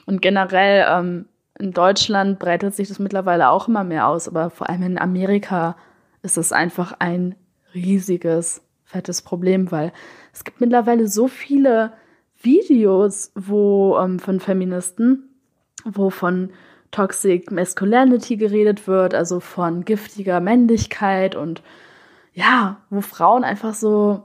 Und 0.05 0.21
generell 0.21 0.85
ähm, 0.89 1.27
in 1.57 1.71
Deutschland 1.71 2.41
breitet 2.41 2.75
sich 2.75 2.89
das 2.89 2.99
mittlerweile 2.99 3.51
auch 3.51 3.69
immer 3.69 3.85
mehr 3.85 4.09
aus, 4.09 4.27
aber 4.27 4.51
vor 4.51 4.69
allem 4.69 4.83
in 4.83 4.99
Amerika 4.99 5.77
ist 6.23 6.37
es 6.37 6.51
einfach 6.51 6.97
ein 6.99 7.37
riesiges, 7.73 8.63
fettes 8.83 9.23
Problem, 9.23 9.71
weil 9.71 9.93
es 10.33 10.43
gibt 10.43 10.61
mittlerweile 10.61 11.07
so 11.07 11.29
viele 11.29 11.93
Videos, 12.43 13.31
wo 13.37 13.97
ähm, 13.97 14.19
von 14.19 14.41
Feministen, 14.41 15.29
wo 15.85 16.11
von 16.11 16.51
Toxic 16.95 17.51
Masculinity 17.51 18.37
geredet 18.37 18.87
wird, 18.87 19.15
also 19.15 19.41
von 19.41 19.85
giftiger 19.85 20.39
Männlichkeit 20.39 21.35
und 21.35 21.61
ja, 22.33 22.77
wo 22.89 23.01
Frauen 23.01 23.43
einfach 23.43 23.75
so 23.75 24.23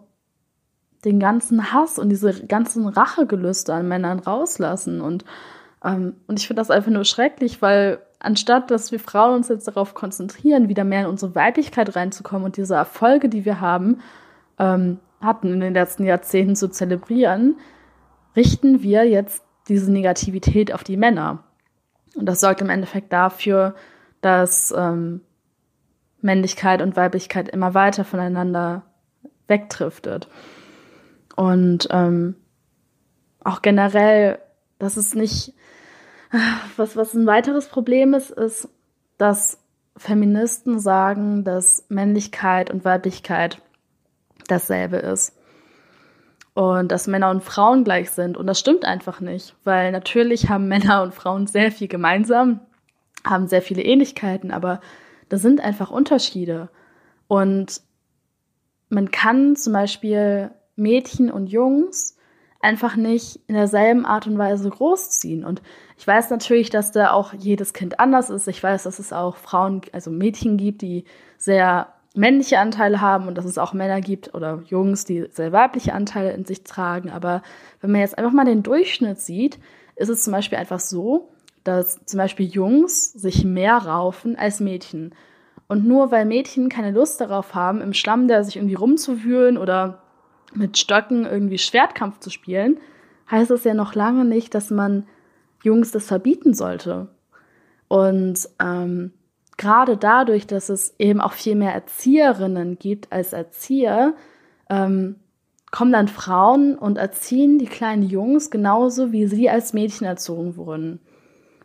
den 1.03 1.19
ganzen 1.19 1.73
Hass 1.73 1.97
und 1.97 2.09
diese 2.09 2.45
ganzen 2.45 2.87
Rachegelüste 2.87 3.73
an 3.73 3.87
Männern 3.87 4.19
rauslassen. 4.19 5.01
Und, 5.01 5.25
ähm, 5.83 6.17
und 6.27 6.39
ich 6.39 6.45
finde 6.45 6.61
das 6.61 6.69
einfach 6.69 6.91
nur 6.91 7.05
schrecklich, 7.05 7.61
weil 7.63 7.99
anstatt 8.19 8.69
dass 8.69 8.91
wir 8.91 8.99
Frauen 8.99 9.37
uns 9.37 9.47
jetzt 9.47 9.67
darauf 9.67 9.95
konzentrieren, 9.95 10.69
wieder 10.69 10.83
mehr 10.83 11.01
in 11.01 11.07
unsere 11.07 11.33
Weiblichkeit 11.33 11.95
reinzukommen 11.95 12.45
und 12.45 12.57
diese 12.57 12.75
Erfolge, 12.75 13.29
die 13.29 13.45
wir 13.45 13.61
haben, 13.61 14.01
ähm, 14.59 14.99
hatten 15.21 15.53
in 15.53 15.59
den 15.59 15.73
letzten 15.73 16.05
Jahrzehnten 16.05 16.55
zu 16.55 16.69
zelebrieren, 16.69 17.57
richten 18.35 18.83
wir 18.83 19.05
jetzt 19.05 19.43
diese 19.69 19.91
Negativität 19.91 20.71
auf 20.71 20.83
die 20.83 20.97
Männer. 20.97 21.43
Und 22.19 22.25
das 22.25 22.41
sorgt 22.41 22.59
im 22.59 22.69
Endeffekt 22.69 23.13
dafür, 23.13 23.75
dass 24.19 24.73
ähm, 24.77 25.21
Männlichkeit 26.19 26.81
und 26.81 26.97
Weiblichkeit 26.97 27.47
immer 27.47 27.73
weiter 27.73 28.03
voneinander 28.03 28.83
wegdriftet. 29.47 30.27
Und 31.37 31.87
ähm, 31.91 32.35
auch 33.41 33.61
generell, 33.61 34.39
dass 34.79 34.97
es 34.97 35.15
nicht, 35.15 35.53
was, 36.75 36.97
was 36.97 37.13
ein 37.13 37.25
weiteres 37.25 37.69
Problem 37.69 38.13
ist, 38.13 38.31
ist, 38.31 38.67
dass 39.17 39.57
Feministen 39.95 40.77
sagen, 40.77 41.45
dass 41.45 41.85
Männlichkeit 41.87 42.69
und 42.69 42.83
Weiblichkeit 42.83 43.61
dasselbe 44.49 44.97
ist 44.97 45.38
und 46.59 46.91
dass 46.91 47.07
Männer 47.07 47.29
und 47.29 47.41
Frauen 47.41 47.85
gleich 47.85 48.09
sind. 48.09 48.35
Und 48.35 48.45
das 48.45 48.59
stimmt 48.59 48.83
einfach 48.83 49.21
nicht, 49.21 49.55
weil 49.63 49.93
natürlich 49.93 50.49
haben 50.49 50.67
Männer 50.67 51.03
und 51.03 51.13
Frauen 51.13 51.47
sehr 51.47 51.71
viel 51.71 51.87
gemeinsam, 51.87 52.59
haben 53.25 53.47
sehr 53.47 53.61
viele 53.61 53.81
Ähnlichkeiten, 53.81 54.51
aber 54.51 54.81
da 55.29 55.37
sind 55.37 55.61
einfach 55.61 55.89
Unterschiede. 55.89 56.67
Und 57.29 57.81
man 58.89 59.09
kann 59.09 59.55
zum 59.55 59.71
Beispiel 59.71 60.51
Mädchen 60.75 61.31
und 61.31 61.47
Jungs 61.47 62.17
einfach 62.59 62.97
nicht 62.97 63.39
in 63.47 63.55
derselben 63.55 64.05
Art 64.05 64.27
und 64.27 64.37
Weise 64.37 64.69
großziehen. 64.69 65.45
Und 65.45 65.61
ich 65.97 66.05
weiß 66.05 66.29
natürlich, 66.29 66.69
dass 66.69 66.91
da 66.91 67.11
auch 67.11 67.31
jedes 67.31 67.71
Kind 67.71 68.01
anders 68.01 68.29
ist. 68.29 68.49
Ich 68.49 68.61
weiß, 68.61 68.83
dass 68.83 68.99
es 68.99 69.13
auch 69.13 69.37
Frauen, 69.37 69.79
also 69.93 70.11
Mädchen 70.11 70.57
gibt, 70.57 70.81
die 70.81 71.05
sehr 71.37 71.93
männliche 72.15 72.59
Anteile 72.59 73.01
haben 73.01 73.27
und 73.27 73.37
dass 73.37 73.45
es 73.45 73.57
auch 73.57 73.73
Männer 73.73 74.01
gibt 74.01 74.33
oder 74.33 74.63
Jungs, 74.65 75.05
die 75.05 75.27
sehr 75.31 75.51
weibliche 75.51 75.93
Anteile 75.93 76.31
in 76.33 76.45
sich 76.45 76.63
tragen. 76.63 77.09
Aber 77.11 77.43
wenn 77.81 77.91
man 77.91 78.01
jetzt 78.01 78.17
einfach 78.17 78.31
mal 78.31 78.45
den 78.45 78.63
Durchschnitt 78.63 79.19
sieht, 79.19 79.59
ist 79.95 80.09
es 80.09 80.23
zum 80.23 80.33
Beispiel 80.33 80.57
einfach 80.57 80.79
so, 80.79 81.29
dass 81.63 82.03
zum 82.05 82.17
Beispiel 82.17 82.47
Jungs 82.47 83.11
sich 83.13 83.43
mehr 83.43 83.77
raufen 83.77 84.35
als 84.37 84.59
Mädchen. 84.59 85.13
Und 85.67 85.85
nur 85.85 86.11
weil 86.11 86.25
Mädchen 86.25 86.67
keine 86.67 86.91
Lust 86.91 87.21
darauf 87.21 87.53
haben, 87.53 87.81
im 87.81 87.93
Schlamm 87.93 88.27
der 88.27 88.43
sich 88.43 88.55
irgendwie 88.55 88.75
rumzuwühlen 88.75 89.57
oder 89.57 90.01
mit 90.53 90.79
Stöcken 90.79 91.25
irgendwie 91.25 91.59
Schwertkampf 91.59 92.19
zu 92.19 92.31
spielen, 92.31 92.79
heißt 93.29 93.51
es 93.51 93.63
ja 93.63 93.75
noch 93.75 93.93
lange 93.93 94.25
nicht, 94.25 94.55
dass 94.55 94.71
man 94.71 95.05
Jungs 95.63 95.91
das 95.91 96.07
verbieten 96.07 96.55
sollte. 96.55 97.09
Und 97.87 98.49
ähm, 98.59 99.11
gerade 99.59 99.97
dadurch, 99.97 100.47
dass 100.47 100.69
es 100.69 100.95
eben 100.97 101.21
auch 101.21 101.33
viel 101.33 101.55
mehr 101.55 101.73
Erzieherinnen 101.73 102.79
gibt 102.79 103.11
als 103.11 103.33
Erzieher, 103.33 104.13
ähm, 104.69 105.17
kommen 105.69 105.91
dann 105.91 106.07
Frauen 106.07 106.75
und 106.75 106.97
erziehen 106.97 107.59
die 107.59 107.67
kleinen 107.67 108.01
Jungs 108.01 108.49
genauso, 108.49 109.11
wie 109.11 109.27
sie 109.27 109.49
als 109.49 109.73
Mädchen 109.73 110.07
erzogen 110.07 110.55
wurden. 110.55 110.99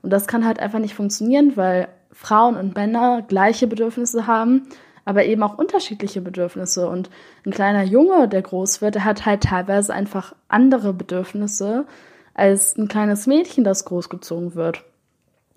Und 0.02 0.11
das 0.11 0.26
kann 0.26 0.44
halt 0.44 0.59
einfach 0.59 0.80
nicht 0.80 0.94
funktionieren, 0.94 1.57
weil 1.57 1.88
Frauen 2.11 2.57
und 2.57 2.74
Männer 2.74 3.22
gleiche 3.22 3.66
Bedürfnisse 3.66 4.26
haben, 4.26 4.68
aber 5.04 5.24
eben 5.24 5.42
auch 5.42 5.57
unterschiedliche 5.57 6.20
Bedürfnisse. 6.20 6.88
Und 6.88 7.11
ein 7.46 7.52
kleiner 7.52 7.85
Junge, 7.85 8.28
der 8.28 8.42
groß 8.42 8.83
wird, 8.83 8.96
der 8.96 9.04
hat 9.04 9.24
halt 9.24 9.44
teilweise 9.44 9.94
einfach 9.94 10.35
andere 10.48 10.92
Bedürfnisse 10.92 11.87
als 12.35 12.76
ein 12.76 12.88
kleines 12.88 13.26
Mädchen, 13.28 13.62
das 13.62 13.85
großgezogen 13.85 14.57
wird. 14.57 14.83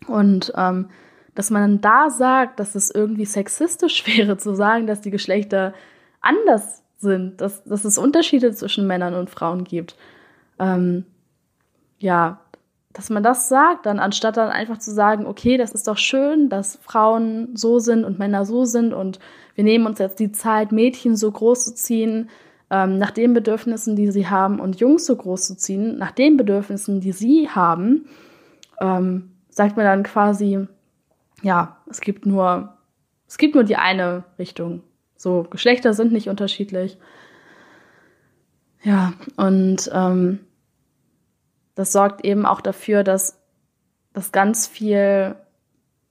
Und 0.08 0.54
ähm, 0.56 0.90
dass 1.38 1.52
man 1.52 1.62
dann 1.62 1.82
da 1.82 2.10
sagt, 2.10 2.60
dass 2.60 2.74
es 2.74 2.90
irgendwie 2.90 3.26
sexistisch 3.26 4.08
wäre, 4.18 4.38
zu 4.38 4.56
sagen, 4.56 4.88
dass 4.88 5.02
die 5.02 5.12
Geschlechter 5.12 5.74
anders 6.20 6.82
sind, 6.98 7.42
dass, 7.42 7.64
dass 7.64 7.86
es 7.86 8.00
Unterschiede 8.00 8.54
zwischen 8.54 8.88
Männern 8.88 9.14
und 9.14 9.30
Frauen 9.30 9.64
gibt. 9.64 9.96
Ähm, 10.58 11.06
ja, 12.00 12.40
dass 12.92 13.12
man 13.12 13.22
das 13.22 13.50
sagt, 13.50 13.86
dann 13.86 14.00
anstatt 14.00 14.38
dann 14.38 14.50
einfach 14.50 14.80
zu 14.80 14.92
sagen, 14.92 15.28
okay, 15.28 15.58
das 15.58 15.74
ist 15.74 15.88
doch 15.88 15.98
schön, 15.98 16.50
dass 16.50 16.80
Frauen 16.82 17.56
so 17.56 17.78
sind 17.78 18.04
und 18.04 18.18
Männer 18.18 18.44
so 18.44 18.66
sind 18.66 18.96
und 18.96 19.20
wir 19.54 19.64
nehmen 19.64 19.86
uns 19.86 20.00
jetzt 20.00 20.20
die 20.20 20.32
Zeit, 20.32 20.72
Mädchen 20.72 21.16
so 21.16 21.32
groß 21.32 21.66
zu 21.66 21.76
ziehen, 21.76 22.32
ähm, 22.72 22.98
nach 22.98 23.12
den 23.12 23.36
Bedürfnissen, 23.36 23.96
die 23.96 24.12
sie 24.12 24.28
haben 24.28 24.60
und 24.60 24.80
Jungs 24.80 25.06
so 25.06 25.16
groß 25.16 25.46
zu 25.46 25.56
ziehen, 25.56 26.00
nach 26.00 26.12
den 26.12 26.36
Bedürfnissen, 26.36 27.00
die 27.00 27.12
sie 27.12 27.48
haben, 27.48 28.08
ähm, 28.82 29.34
sagt 29.52 29.78
man 29.78 29.86
dann 29.86 30.02
quasi, 30.02 30.68
ja, 31.42 31.78
es 31.90 32.02
gibt 32.02 32.26
nur, 32.26 32.78
es 33.28 33.38
gibt 33.38 33.56
nur 33.56 33.64
die 33.64 33.76
eine 33.76 34.24
Richtung. 34.40 34.84
So, 35.16 35.44
Geschlechter 35.50 35.94
sind 35.94 36.12
nicht 36.12 36.30
unterschiedlich. 36.30 36.98
Ja, 38.84 39.14
und 39.36 39.90
ähm, 39.94 40.40
das 41.76 41.92
sorgt 41.92 42.26
eben 42.26 42.46
auch 42.46 42.62
dafür, 42.62 43.04
dass, 43.04 43.40
dass 44.14 44.32
ganz 44.32 44.68
viel, 44.68 45.36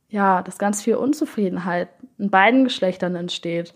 ja, 0.09 0.43
dass 0.43 0.59
ganz 0.59 0.83
viel 0.83 0.97
Unzufriedenheit 0.97 1.89
in 2.19 2.31
beiden 2.31 2.65
Geschlechtern 2.65 3.15
entsteht. 3.15 3.75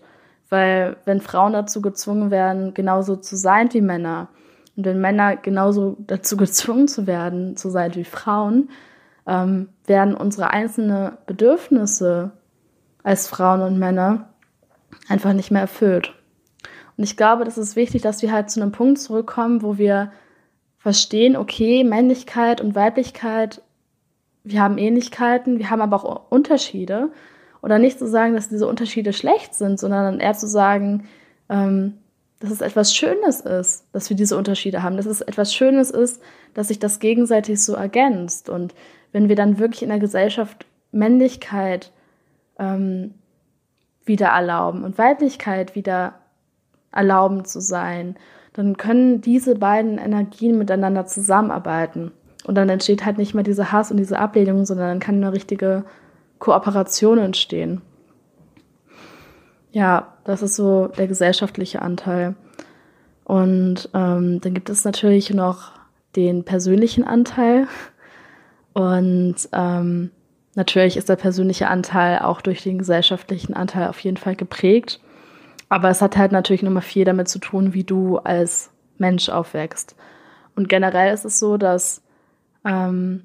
Weil 0.49 0.97
wenn 1.05 1.21
Frauen 1.21 1.53
dazu 1.53 1.81
gezwungen 1.81 2.29
werden, 2.29 2.73
genauso 2.73 3.15
zu 3.15 3.37
sein 3.37 3.73
wie 3.73 3.81
Männer, 3.81 4.29
und 4.75 4.85
wenn 4.85 5.01
Männer 5.01 5.37
genauso 5.37 5.97
dazu 5.99 6.37
gezwungen 6.37 6.87
zu 6.87 7.07
werden, 7.07 7.57
zu 7.57 7.69
sein 7.69 7.95
wie 7.95 8.05
Frauen, 8.05 8.69
ähm, 9.27 9.69
werden 9.91 10.15
unsere 10.15 10.51
einzelnen 10.51 11.17
Bedürfnisse 11.25 12.31
als 13.03 13.27
Frauen 13.27 13.61
und 13.61 13.77
Männer 13.77 14.29
einfach 15.09 15.33
nicht 15.33 15.51
mehr 15.51 15.61
erfüllt. 15.61 16.13
Und 16.95 17.03
ich 17.03 17.17
glaube, 17.17 17.43
das 17.43 17.57
ist 17.57 17.75
wichtig, 17.75 18.01
dass 18.01 18.21
wir 18.21 18.31
halt 18.31 18.49
zu 18.49 18.61
einem 18.61 18.71
Punkt 18.71 18.99
zurückkommen, 18.99 19.61
wo 19.61 19.77
wir 19.77 20.13
verstehen, 20.77 21.35
okay, 21.35 21.83
Männlichkeit 21.83 22.61
und 22.61 22.73
Weiblichkeit, 22.73 23.61
wir 24.45 24.61
haben 24.61 24.77
Ähnlichkeiten, 24.77 25.59
wir 25.59 25.69
haben 25.69 25.81
aber 25.81 25.97
auch 25.97 26.31
Unterschiede. 26.31 27.09
Oder 27.61 27.79
nicht 27.79 27.99
zu 27.99 28.07
sagen, 28.07 28.33
dass 28.33 28.47
diese 28.47 28.65
Unterschiede 28.65 29.11
schlecht 29.11 29.55
sind, 29.55 29.77
sondern 29.77 30.21
eher 30.21 30.33
zu 30.33 30.47
sagen, 30.47 31.07
ähm, 31.49 31.97
dass 32.39 32.49
es 32.49 32.61
etwas 32.61 32.95
Schönes 32.95 33.41
ist, 33.41 33.85
dass 33.91 34.09
wir 34.09 34.17
diese 34.17 34.37
Unterschiede 34.37 34.81
haben, 34.81 34.97
dass 34.97 35.05
es 35.05 35.21
etwas 35.21 35.53
Schönes 35.53 35.91
ist, 35.91 36.23
dass 36.55 36.69
sich 36.69 36.79
das 36.79 36.99
gegenseitig 36.99 37.61
so 37.61 37.73
ergänzt. 37.73 38.49
Und 38.49 38.73
wenn 39.11 39.29
wir 39.29 39.35
dann 39.35 39.59
wirklich 39.59 39.83
in 39.83 39.89
der 39.89 39.99
Gesellschaft 39.99 40.65
Männlichkeit 40.91 41.91
ähm, 42.59 43.13
wieder 44.05 44.27
erlauben 44.27 44.83
und 44.83 44.97
Weiblichkeit 44.97 45.75
wieder 45.75 46.15
erlauben 46.91 47.45
zu 47.45 47.61
sein, 47.61 48.15
dann 48.53 48.75
können 48.77 49.21
diese 49.21 49.55
beiden 49.55 49.97
Energien 49.97 50.57
miteinander 50.57 51.05
zusammenarbeiten. 51.05 52.11
Und 52.43 52.55
dann 52.55 52.69
entsteht 52.69 53.05
halt 53.05 53.17
nicht 53.17 53.33
mehr 53.33 53.43
dieser 53.43 53.71
Hass 53.71 53.91
und 53.91 53.97
diese 53.97 54.19
Ablehnung, 54.19 54.65
sondern 54.65 54.87
dann 54.87 54.99
kann 54.99 55.15
eine 55.15 55.31
richtige 55.31 55.85
Kooperation 56.39 57.19
entstehen. 57.19 57.81
Ja, 59.71 60.17
das 60.25 60.41
ist 60.41 60.55
so 60.55 60.87
der 60.87 61.07
gesellschaftliche 61.07 61.81
Anteil. 61.81 62.35
Und 63.23 63.89
ähm, 63.93 64.41
dann 64.41 64.53
gibt 64.53 64.69
es 64.69 64.83
natürlich 64.83 65.33
noch 65.33 65.71
den 66.15 66.43
persönlichen 66.43 67.05
Anteil. 67.05 67.67
Und 68.73 69.35
ähm, 69.51 70.11
natürlich 70.55 70.97
ist 70.97 71.09
der 71.09 71.15
persönliche 71.15 71.67
Anteil 71.67 72.19
auch 72.19 72.41
durch 72.41 72.63
den 72.63 72.77
gesellschaftlichen 72.77 73.53
Anteil 73.53 73.87
auf 73.87 73.99
jeden 73.99 74.17
Fall 74.17 74.35
geprägt. 74.35 74.99
Aber 75.69 75.89
es 75.89 76.01
hat 76.01 76.17
halt 76.17 76.31
natürlich 76.31 76.63
nochmal 76.63 76.81
viel 76.81 77.05
damit 77.05 77.29
zu 77.29 77.39
tun, 77.39 77.73
wie 77.73 77.83
du 77.83 78.17
als 78.17 78.71
Mensch 78.97 79.29
aufwächst. 79.29 79.95
Und 80.55 80.69
generell 80.69 81.13
ist 81.13 81.25
es 81.25 81.39
so, 81.39 81.57
dass 81.57 82.01
ähm, 82.65 83.23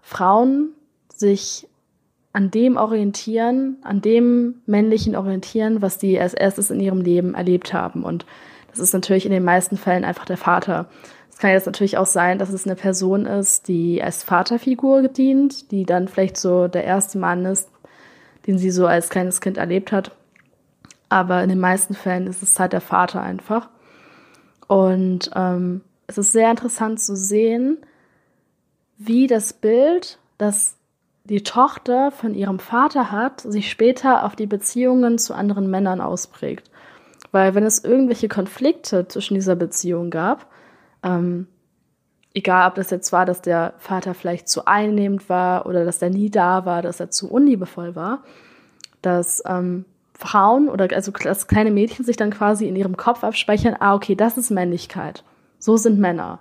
Frauen 0.00 0.70
sich 1.08 1.66
an 2.32 2.50
dem 2.50 2.76
orientieren, 2.76 3.78
an 3.82 4.00
dem 4.00 4.56
männlichen 4.66 5.16
orientieren, 5.16 5.80
was 5.82 5.98
die 5.98 6.20
als 6.20 6.34
erstes 6.34 6.70
in 6.70 6.80
ihrem 6.80 7.00
Leben 7.00 7.34
erlebt 7.34 7.72
haben. 7.72 8.04
Und 8.04 8.26
das 8.68 8.78
ist 8.78 8.92
natürlich 8.92 9.24
in 9.24 9.32
den 9.32 9.42
meisten 9.42 9.78
Fällen 9.78 10.04
einfach 10.04 10.26
der 10.26 10.36
Vater. 10.36 10.86
Es 11.36 11.40
kann 11.40 11.50
jetzt 11.50 11.66
natürlich 11.66 11.98
auch 11.98 12.06
sein, 12.06 12.38
dass 12.38 12.48
es 12.48 12.64
eine 12.64 12.76
Person 12.76 13.26
ist, 13.26 13.68
die 13.68 14.02
als 14.02 14.22
Vaterfigur 14.22 15.02
gedient, 15.02 15.70
die 15.70 15.84
dann 15.84 16.08
vielleicht 16.08 16.38
so 16.38 16.66
der 16.66 16.84
erste 16.84 17.18
Mann 17.18 17.44
ist, 17.44 17.68
den 18.46 18.56
sie 18.56 18.70
so 18.70 18.86
als 18.86 19.10
kleines 19.10 19.42
Kind 19.42 19.58
erlebt 19.58 19.92
hat. 19.92 20.12
Aber 21.10 21.42
in 21.42 21.50
den 21.50 21.60
meisten 21.60 21.92
Fällen 21.92 22.26
ist 22.26 22.42
es 22.42 22.58
halt 22.58 22.72
der 22.72 22.80
Vater 22.80 23.20
einfach. 23.20 23.68
Und 24.66 25.30
ähm, 25.34 25.82
es 26.06 26.16
ist 26.16 26.32
sehr 26.32 26.50
interessant 26.50 27.02
zu 27.02 27.14
sehen, 27.14 27.76
wie 28.96 29.26
das 29.26 29.52
Bild, 29.52 30.18
das 30.38 30.78
die 31.24 31.42
Tochter 31.42 32.12
von 32.12 32.34
ihrem 32.34 32.60
Vater 32.60 33.12
hat, 33.12 33.42
sich 33.42 33.70
später 33.70 34.24
auf 34.24 34.36
die 34.36 34.46
Beziehungen 34.46 35.18
zu 35.18 35.34
anderen 35.34 35.68
Männern 35.70 36.00
ausprägt. 36.00 36.70
Weil 37.30 37.54
wenn 37.54 37.64
es 37.64 37.84
irgendwelche 37.84 38.28
Konflikte 38.28 39.06
zwischen 39.06 39.34
dieser 39.34 39.54
Beziehung 39.54 40.08
gab, 40.08 40.46
ähm, 41.06 41.46
egal 42.34 42.68
ob 42.68 42.74
das 42.74 42.90
jetzt 42.90 43.12
war, 43.12 43.24
dass 43.24 43.40
der 43.40 43.74
Vater 43.78 44.12
vielleicht 44.12 44.48
zu 44.48 44.66
einnehmend 44.66 45.28
war 45.28 45.66
oder 45.66 45.84
dass 45.84 46.02
er 46.02 46.10
nie 46.10 46.30
da 46.30 46.66
war, 46.66 46.82
dass 46.82 47.00
er 47.00 47.10
zu 47.10 47.30
unliebevoll 47.30 47.94
war, 47.96 48.22
dass 49.00 49.42
ähm, 49.46 49.86
Frauen 50.18 50.68
oder 50.68 50.88
also 50.94 51.12
dass 51.12 51.46
kleine 51.46 51.70
Mädchen 51.70 52.04
sich 52.04 52.16
dann 52.16 52.30
quasi 52.30 52.66
in 52.66 52.76
ihrem 52.76 52.96
Kopf 52.96 53.22
abspeichern, 53.22 53.76
ah, 53.78 53.94
okay, 53.94 54.14
das 54.14 54.36
ist 54.36 54.50
Männlichkeit. 54.50 55.24
So 55.58 55.76
sind 55.76 55.98
Männer. 55.98 56.40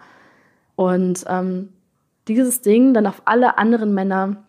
Und 0.75 1.23
ähm, 1.27 1.69
dieses 2.27 2.61
Ding 2.61 2.93
dann 2.93 3.07
auf 3.07 3.21
alle 3.25 3.57
anderen 3.57 3.93
Männer 3.93 4.43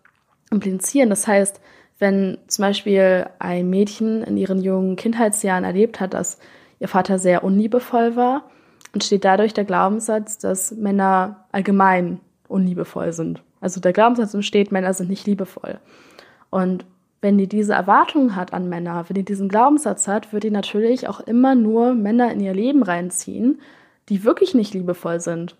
implizieren. 0.51 1.09
Das 1.09 1.27
heißt, 1.27 1.61
wenn 1.99 2.37
zum 2.47 2.63
Beispiel 2.63 3.27
ein 3.39 3.69
Mädchen 3.69 4.23
in 4.23 4.37
ihren 4.37 4.61
jungen 4.61 4.95
Kindheitsjahren 4.95 5.63
erlebt 5.63 5.99
hat, 5.99 6.13
dass 6.13 6.39
ihr 6.79 6.87
Vater 6.87 7.19
sehr 7.19 7.43
unliebevoll 7.43 8.15
war, 8.15 8.49
entsteht 8.97 9.25
dadurch 9.25 9.53
der 9.53 9.63
Glaubenssatz, 9.63 10.39
dass 10.39 10.71
Männer 10.71 11.45
allgemein 11.51 12.19
unliebevoll 12.47 13.13
sind. 13.13 13.43
Also 13.61 13.79
der 13.79 13.93
Glaubenssatz 13.93 14.33
entsteht, 14.33 14.71
Männer 14.71 14.91
sind 14.95 15.07
nicht 15.07 15.27
liebevoll. 15.27 15.79
Und 16.49 16.83
wenn 17.21 17.37
die 17.37 17.47
diese 17.47 17.73
Erwartungen 17.73 18.35
hat 18.35 18.53
an 18.53 18.69
Männer, 18.69 19.05
wenn 19.07 19.13
die 19.13 19.23
diesen 19.23 19.49
Glaubenssatz 19.49 20.07
hat, 20.07 20.33
wird 20.33 20.43
die 20.43 20.49
natürlich 20.49 21.07
auch 21.07 21.19
immer 21.19 21.53
nur 21.53 21.93
Männer 21.93 22.31
in 22.31 22.39
ihr 22.39 22.55
Leben 22.55 22.81
reinziehen, 22.81 23.61
die 24.09 24.23
wirklich 24.23 24.55
nicht 24.55 24.73
liebevoll 24.73 25.19
sind. 25.19 25.55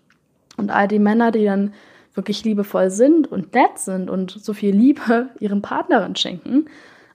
Und 0.56 0.72
all 0.72 0.88
die 0.88 0.98
Männer, 0.98 1.30
die 1.30 1.44
dann 1.44 1.74
wirklich 2.14 2.42
liebevoll 2.44 2.90
sind 2.90 3.30
und 3.30 3.54
nett 3.54 3.78
sind 3.78 4.10
und 4.10 4.32
so 4.32 4.52
viel 4.52 4.74
Liebe 4.74 5.28
ihren 5.38 5.62
Partnerin 5.62 6.16
schenken, 6.16 6.66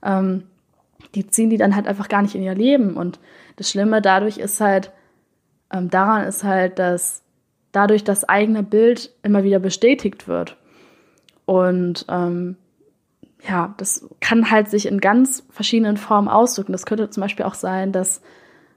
ähm, 0.01 0.43
die 1.15 1.27
ziehen 1.27 1.49
die 1.49 1.57
dann 1.57 1.75
halt 1.75 1.85
einfach 1.85 2.07
gar 2.07 2.21
nicht 2.21 2.35
in 2.35 2.43
ihr 2.43 2.55
Leben. 2.55 2.95
Und 2.95 3.19
das 3.57 3.69
Schlimme 3.69 4.01
dadurch 4.01 4.37
ist 4.37 4.61
halt, 4.61 4.93
ähm, 5.73 5.89
daran 5.89 6.25
ist 6.27 6.43
halt, 6.43 6.79
dass 6.79 7.23
dadurch 7.71 8.03
das 8.03 8.23
eigene 8.23 8.63
Bild 8.63 9.11
immer 9.23 9.43
wieder 9.43 9.59
bestätigt 9.59 10.27
wird. 10.27 10.55
Und 11.45 12.05
ähm, 12.09 12.55
ja, 13.47 13.73
das 13.77 14.07
kann 14.21 14.51
halt 14.51 14.69
sich 14.69 14.85
in 14.85 15.01
ganz 15.01 15.43
verschiedenen 15.49 15.97
Formen 15.97 16.29
ausdrücken. 16.29 16.71
Das 16.71 16.85
könnte 16.85 17.09
zum 17.09 17.21
Beispiel 17.21 17.45
auch 17.45 17.55
sein, 17.55 17.91
dass 17.91 18.21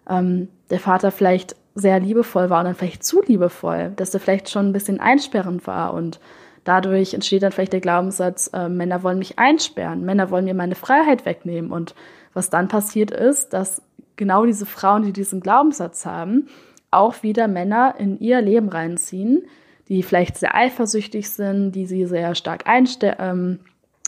ähm, 0.09 0.49
der 0.71 0.81
Vater 0.81 1.13
vielleicht 1.13 1.55
sehr 1.75 2.01
liebevoll 2.01 2.51
war 2.51 2.61
und 2.61 2.65
dann 2.65 2.75
vielleicht 2.75 3.05
zu 3.05 3.23
liebevoll, 3.23 3.93
dass 3.97 4.15
er 4.15 4.21
vielleicht 4.21 4.51
schon 4.51 4.69
ein 4.69 4.73
bisschen 4.73 4.99
einsperrend 4.99 5.67
war 5.67 5.93
und 5.93 6.19
dadurch 6.65 7.13
entsteht 7.13 7.43
dann 7.43 7.53
vielleicht 7.53 7.75
der 7.75 7.81
Glaubenssatz, 7.81 8.51
äh, 8.55 8.69
Männer 8.69 9.03
wollen 9.03 9.19
mich 9.19 9.39
einsperren, 9.39 10.05
Männer 10.05 10.31
wollen 10.31 10.47
mir 10.47 10.55
meine 10.55 10.75
Freiheit 10.75 11.27
wegnehmen 11.27 11.71
und 11.71 11.95
was 12.33 12.49
dann 12.51 12.69
passiert 12.69 13.11
ist, 13.11 13.53
dass 13.53 13.83
genau 14.17 14.47
diese 14.47 14.67
Frauen, 14.67 15.03
die 15.03 15.13
diesen 15.13 15.41
Glaubenssatz 15.41 16.07
haben, 16.07 16.49
auch 16.91 17.23
wieder 17.23 17.49
Männer 17.49 17.95
in 17.99 18.19
ihr 18.19 18.41
Leben 18.41 18.69
reinziehen, 18.69 19.47
die 19.89 20.03
vielleicht 20.03 20.37
sehr 20.37 20.55
eifersüchtig 20.55 21.31
sind, 21.31 21.73
die 21.73 21.87
sie 21.87 22.07
sehr 22.07 22.35
stark 22.35 22.67
einstellen, 22.67 23.17
ähm, 23.19 23.61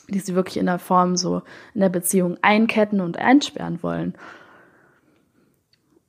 die 0.09 0.21
sie 0.21 0.35
wirklich 0.35 0.57
in 0.57 0.67
der 0.67 0.79
Form 0.79 1.17
so 1.17 1.43
in 1.75 1.81
der 1.81 1.89
Beziehung 1.89 2.39
einketten 2.43 3.01
und 3.01 3.19
einsperren 3.19 3.83
wollen. 3.83 4.15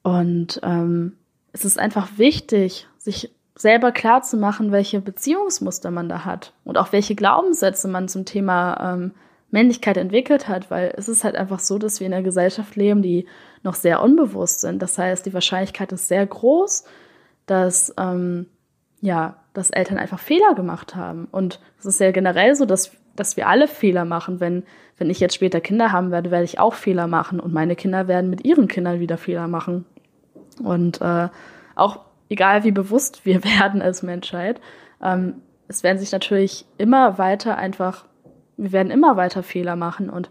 Und 0.02 0.60
ähm, 0.64 1.18
es 1.52 1.66
ist 1.66 1.78
einfach 1.78 2.18
wichtig, 2.18 2.88
sich 2.98 3.32
selber 3.56 3.92
klar 3.92 4.22
zu 4.22 4.38
machen, 4.38 4.72
welche 4.72 5.02
Beziehungsmuster 5.02 5.92
man 5.92 6.08
da 6.08 6.24
hat 6.24 6.54
und 6.64 6.78
auch 6.78 6.94
welche 6.94 7.16
Glaubenssätze 7.16 7.90
man 7.90 8.08
zum 8.08 8.26
Thema 8.26 8.94
ähm, 8.94 9.12
Männlichkeit 9.52 9.98
entwickelt 9.98 10.48
hat, 10.48 10.70
weil 10.70 10.94
es 10.96 11.10
ist 11.10 11.24
halt 11.24 11.36
einfach 11.36 11.60
so, 11.60 11.80
dass 11.80 12.00
wir 12.00 12.08
in 12.08 12.14
einer 12.14 12.24
Gesellschaft 12.24 12.76
leben, 12.76 13.02
die 13.02 13.26
noch 13.64 13.76
sehr 13.76 14.02
unbewusst 14.02 14.62
sind. 14.62 14.82
Das 14.82 14.98
heißt, 14.98 15.26
die 15.26 15.34
Wahrscheinlichkeit 15.34 15.92
ist 15.92 16.08
sehr 16.08 16.26
groß, 16.26 16.86
dass 17.46 17.94
ähm, 17.98 18.48
ja, 19.02 19.38
dass 19.54 19.70
Eltern 19.70 19.98
einfach 19.98 20.20
Fehler 20.20 20.54
gemacht 20.56 20.96
haben. 20.96 21.28
Und 21.32 21.60
es 21.80 21.86
ist 21.86 22.00
ja 22.00 22.12
generell 22.12 22.56
so, 22.56 22.66
dass, 22.66 22.92
dass 23.16 23.38
wir 23.38 23.48
alle 23.48 23.68
Fehler 23.68 24.06
machen. 24.06 24.40
Wenn, 24.40 24.64
wenn 24.98 25.10
ich 25.10 25.20
jetzt 25.20 25.36
später 25.36 25.62
Kinder 25.62 25.92
haben 25.92 26.12
werde, 26.12 26.32
werde 26.32 26.46
ich 26.46 26.60
auch 26.60 26.74
Fehler 26.74 27.08
machen 27.08 27.40
und 27.40 27.54
meine 27.54 27.76
Kinder 27.76 28.08
werden 28.08 28.30
mit 28.30 28.46
ihren 28.46 28.68
Kindern 28.68 29.00
wieder 29.00 29.18
Fehler 29.18 29.48
machen. 29.48 29.86
Und 30.62 31.02
äh, 31.02 31.30
auch 31.76 32.02
egal 32.30 32.64
wie 32.64 32.72
bewusst 32.72 33.26
wir 33.26 33.44
werden 33.60 33.82
als 33.82 34.04
Menschheit, 34.04 34.60
ähm, 35.02 35.42
es 35.68 35.84
werden 35.84 36.00
sich 36.00 36.12
natürlich 36.12 36.66
immer 36.78 37.18
weiter 37.20 37.58
einfach, 37.58 38.06
wir 38.60 38.72
werden 38.72 38.92
immer 38.92 39.16
weiter 39.18 39.44
Fehler 39.44 39.76
machen. 39.76 40.10
Und 40.10 40.30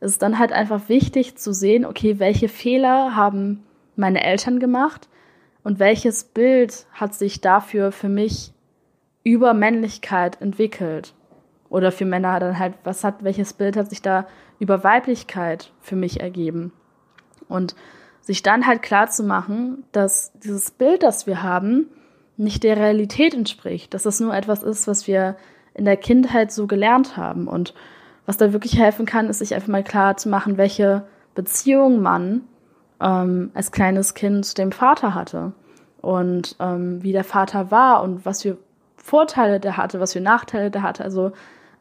es 0.00 0.12
ist 0.12 0.22
dann 0.22 0.38
halt 0.38 0.52
einfach 0.52 0.88
wichtig 0.88 1.36
zu 1.36 1.52
sehen, 1.52 1.84
okay, 1.84 2.18
welche 2.18 2.48
Fehler 2.48 3.16
haben 3.16 3.64
meine 3.96 4.24
Eltern 4.24 4.60
gemacht 4.60 5.08
und 5.62 5.78
welches 5.78 6.24
Bild 6.24 6.86
hat 6.92 7.14
sich 7.14 7.40
dafür 7.40 7.92
für 7.92 8.08
mich 8.08 8.52
über 9.22 9.54
Männlichkeit 9.54 10.40
entwickelt? 10.40 11.14
Oder 11.70 11.90
für 11.90 12.04
Männer 12.04 12.38
dann 12.38 12.58
halt, 12.58 12.74
was 12.84 13.02
hat, 13.02 13.24
welches 13.24 13.54
Bild 13.54 13.76
hat 13.76 13.90
sich 13.90 14.02
da 14.02 14.26
über 14.60 14.84
Weiblichkeit 14.84 15.72
für 15.80 15.96
mich 15.96 16.20
ergeben? 16.20 16.72
Und 17.48 17.74
sich 18.20 18.42
dann 18.42 18.66
halt 18.66 18.82
klar 18.82 19.10
zu 19.10 19.24
machen, 19.24 19.84
dass 19.92 20.32
dieses 20.38 20.70
Bild, 20.70 21.02
das 21.02 21.26
wir 21.26 21.42
haben, 21.42 21.88
nicht 22.36 22.62
der 22.62 22.76
Realität 22.76 23.34
entspricht, 23.34 23.92
dass 23.94 24.04
das 24.04 24.20
nur 24.20 24.34
etwas 24.34 24.62
ist, 24.62 24.86
was 24.86 25.06
wir 25.06 25.36
in 25.74 25.84
der 25.84 25.96
Kindheit 25.96 26.52
so 26.52 26.66
gelernt 26.66 27.16
haben. 27.16 27.48
Und 27.48 27.74
was 28.26 28.36
da 28.36 28.52
wirklich 28.52 28.78
helfen 28.78 29.06
kann, 29.06 29.28
ist 29.28 29.40
sich 29.40 29.54
einfach 29.54 29.68
mal 29.68 29.84
klar 29.84 30.16
zu 30.16 30.28
machen, 30.28 30.56
welche 30.56 31.04
Beziehung 31.34 32.00
man 32.00 32.42
ähm, 33.00 33.50
als 33.54 33.72
kleines 33.72 34.14
Kind 34.14 34.46
zu 34.46 34.54
dem 34.54 34.72
Vater 34.72 35.14
hatte 35.14 35.52
und 36.00 36.56
ähm, 36.60 37.02
wie 37.02 37.12
der 37.12 37.24
Vater 37.24 37.70
war 37.70 38.02
und 38.02 38.24
was 38.24 38.42
für 38.42 38.58
Vorteile 38.96 39.60
der 39.60 39.76
hatte, 39.76 40.00
was 40.00 40.12
für 40.12 40.20
Nachteile 40.20 40.70
der 40.70 40.82
hatte, 40.82 41.04
also 41.04 41.32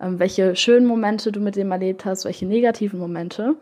ähm, 0.01 0.19
welche 0.19 0.55
schönen 0.55 0.85
Momente 0.85 1.31
du 1.31 1.39
mit 1.39 1.55
dem 1.55 1.71
erlebt 1.71 2.05
hast, 2.05 2.25
welche 2.25 2.45
negativen 2.45 2.99
Momente 2.99 3.55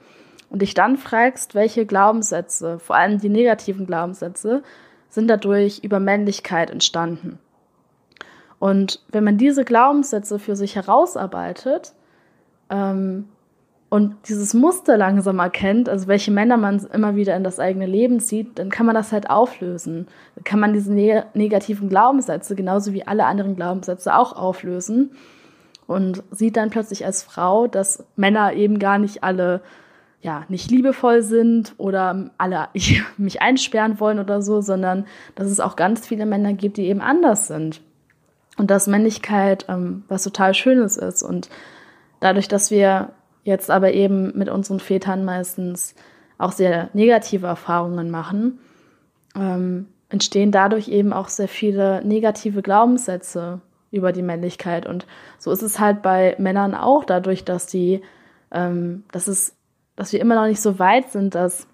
und 0.50 0.62
dich 0.62 0.74
dann 0.74 0.98
fragst, 0.98 1.56
welche 1.56 1.86
Glaubenssätze, 1.86 2.80
vor 2.80 2.96
allem 2.96 3.20
die 3.20 3.30
negativen 3.30 3.86
Glaubenssätze, 3.86 4.63
sind 5.10 5.28
dadurch 5.28 5.80
über 5.84 6.00
Männlichkeit 6.00 6.70
entstanden. 6.70 7.39
Und 8.62 9.00
wenn 9.10 9.24
man 9.24 9.39
diese 9.39 9.65
Glaubenssätze 9.65 10.38
für 10.38 10.56
sich 10.56 10.76
herausarbeitet 10.76 11.93
ähm, 12.69 13.28
und 13.89 14.17
dieses 14.30 14.54
Muster 14.54 14.97
langsam 14.97 15.39
erkennt, 15.39 15.89
also 15.89 16.08
welche 16.08 16.30
Männer 16.30 16.58
man 16.58 16.78
immer 16.93 17.15
wieder 17.15 17.36
in 17.36 17.43
das 17.43 17.60
eigene 17.60 17.88
Leben 17.88 18.19
zieht, 18.19 18.60
dann 18.60 18.69
kann 18.69 18.86
man 18.86 18.93
das 18.93 19.12
halt 19.12 19.32
auflösen. 19.32 20.08
Dann 20.36 20.43
kann 20.43 20.60
man 20.60 20.74
diese 20.74 20.93
ne 20.93 21.26
negativen 21.34 21.89
Glaubenssätze 21.89 22.56
genauso 22.56 22.93
wie 22.93 23.08
alle 23.08 23.26
anderen 23.26 23.56
Glaubenssätze 23.56 24.15
auch 24.15 24.34
auflösen 24.34 25.10
und 25.88 26.21
sieht 26.30 26.56
dann 26.56 26.69
plötzlich 26.69 27.04
als 27.04 27.24
Frau, 27.24 27.65
dass 27.65 28.06
Männer 28.15 28.54
eben 28.54 28.78
gar 28.78 29.00
nicht 29.00 29.24
alle 29.24 29.62
ja, 30.21 30.45
nicht 30.50 30.69
liebevoll 30.69 31.24
sind 31.24 31.74
oder 31.80 32.30
alle 32.38 32.67
mich 33.17 33.41
einsperren 33.41 34.00
wollen 34.00 34.19
oder 34.19 34.43
so, 34.43 34.62
sondern 34.62 35.08
dass 35.34 35.50
es 35.50 35.60
auch 35.60 35.76
ganz 35.76 36.06
viele 36.06 36.28
Männer 36.28 36.54
gibt, 36.54 36.78
die 36.78 36.86
eben 36.86 37.02
anders 37.02 37.47
sind. 37.47 37.82
Und 38.62 38.69
dass 38.69 38.86
Männlichkeit 38.86 39.65
ähm, 39.69 40.04
was 40.08 40.21
total 40.21 40.54
Schönes 40.54 40.95
ist. 40.95 41.24
Und 41.24 41.50
dadurch, 42.19 42.47
dass 42.47 42.69
wir 42.69 43.10
jetzt 43.43 43.71
aber 43.71 43.91
eben 43.93 44.38
mit 44.38 44.50
unseren 44.50 44.80
Vätern 44.80 45.26
meistens 45.26 45.95
auch 46.38 46.52
sehr 46.52 46.91
negative 46.93 47.47
Erfahrungen 47.47 48.12
machen, 48.12 48.60
ähm, 49.36 49.88
entstehen 50.10 50.52
dadurch 50.52 50.89
eben 50.89 51.12
auch 51.12 51.28
sehr 51.28 51.47
viele 51.47 52.06
negative 52.06 52.62
Glaubenssätze 52.62 53.62
über 53.89 54.12
die 54.12 54.21
Männlichkeit. 54.21 54.86
Und 54.86 55.08
so 55.39 55.52
ist 55.52 55.63
es 55.63 55.80
halt 55.80 56.04
bei 56.04 56.36
Männern 56.38 56.76
auch, 56.76 57.04
dadurch, 57.04 57.43
dass 57.43 57.65
die, 57.65 58.04
ähm, 58.52 59.06
dass 59.12 59.28
es, 59.28 59.56
dass 59.95 60.13
wir 60.13 60.21
immer 60.21 60.36
noch 60.36 60.45
nicht 60.45 60.62
so 60.62 60.78
weit 60.78 61.12
sind, 61.12 61.34
dass 61.34 61.65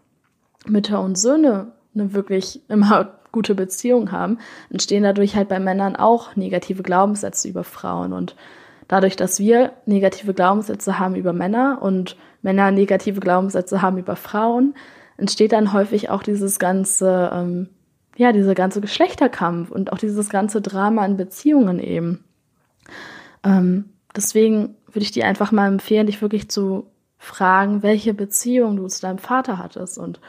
Mütter 0.65 1.01
und 1.01 1.17
Söhne 1.17 1.73
eine 1.93 2.13
wirklich 2.13 2.61
immer 2.69 3.19
gute 3.31 3.55
Beziehung 3.55 4.11
haben, 4.11 4.39
entstehen 4.69 5.03
dadurch 5.03 5.35
halt 5.35 5.49
bei 5.49 5.59
Männern 5.59 5.95
auch 5.95 6.35
negative 6.35 6.83
Glaubenssätze 6.83 7.47
über 7.47 7.63
Frauen. 7.63 8.13
Und 8.13 8.35
dadurch, 8.87 9.15
dass 9.15 9.39
wir 9.39 9.73
negative 9.85 10.33
Glaubenssätze 10.33 10.99
haben 10.99 11.15
über 11.15 11.33
Männer 11.33 11.79
und 11.81 12.15
Männer 12.41 12.71
negative 12.71 13.19
Glaubenssätze 13.19 13.81
haben 13.81 13.97
über 13.97 14.15
Frauen, 14.15 14.75
entsteht 15.17 15.51
dann 15.51 15.73
häufig 15.73 16.09
auch 16.09 16.23
dieses 16.23 16.59
ganze, 16.59 17.31
ähm, 17.33 17.69
ja, 18.15 18.31
dieser 18.31 18.55
ganze 18.55 18.81
Geschlechterkampf 18.81 19.71
und 19.71 19.91
auch 19.91 19.97
dieses 19.97 20.29
ganze 20.29 20.61
Drama 20.61 21.05
in 21.05 21.17
Beziehungen 21.17 21.79
eben. 21.79 22.23
Ähm, 23.43 23.89
deswegen 24.15 24.75
würde 24.87 25.03
ich 25.03 25.11
dir 25.11 25.25
einfach 25.25 25.51
mal 25.51 25.67
empfehlen, 25.67 26.07
dich 26.07 26.21
wirklich 26.21 26.49
zu 26.49 26.87
fragen, 27.17 27.83
welche 27.83 28.13
Beziehung 28.13 28.77
du 28.77 28.87
zu 28.87 29.01
deinem 29.01 29.17
Vater 29.17 29.57
hattest 29.57 29.97
und 29.97 30.19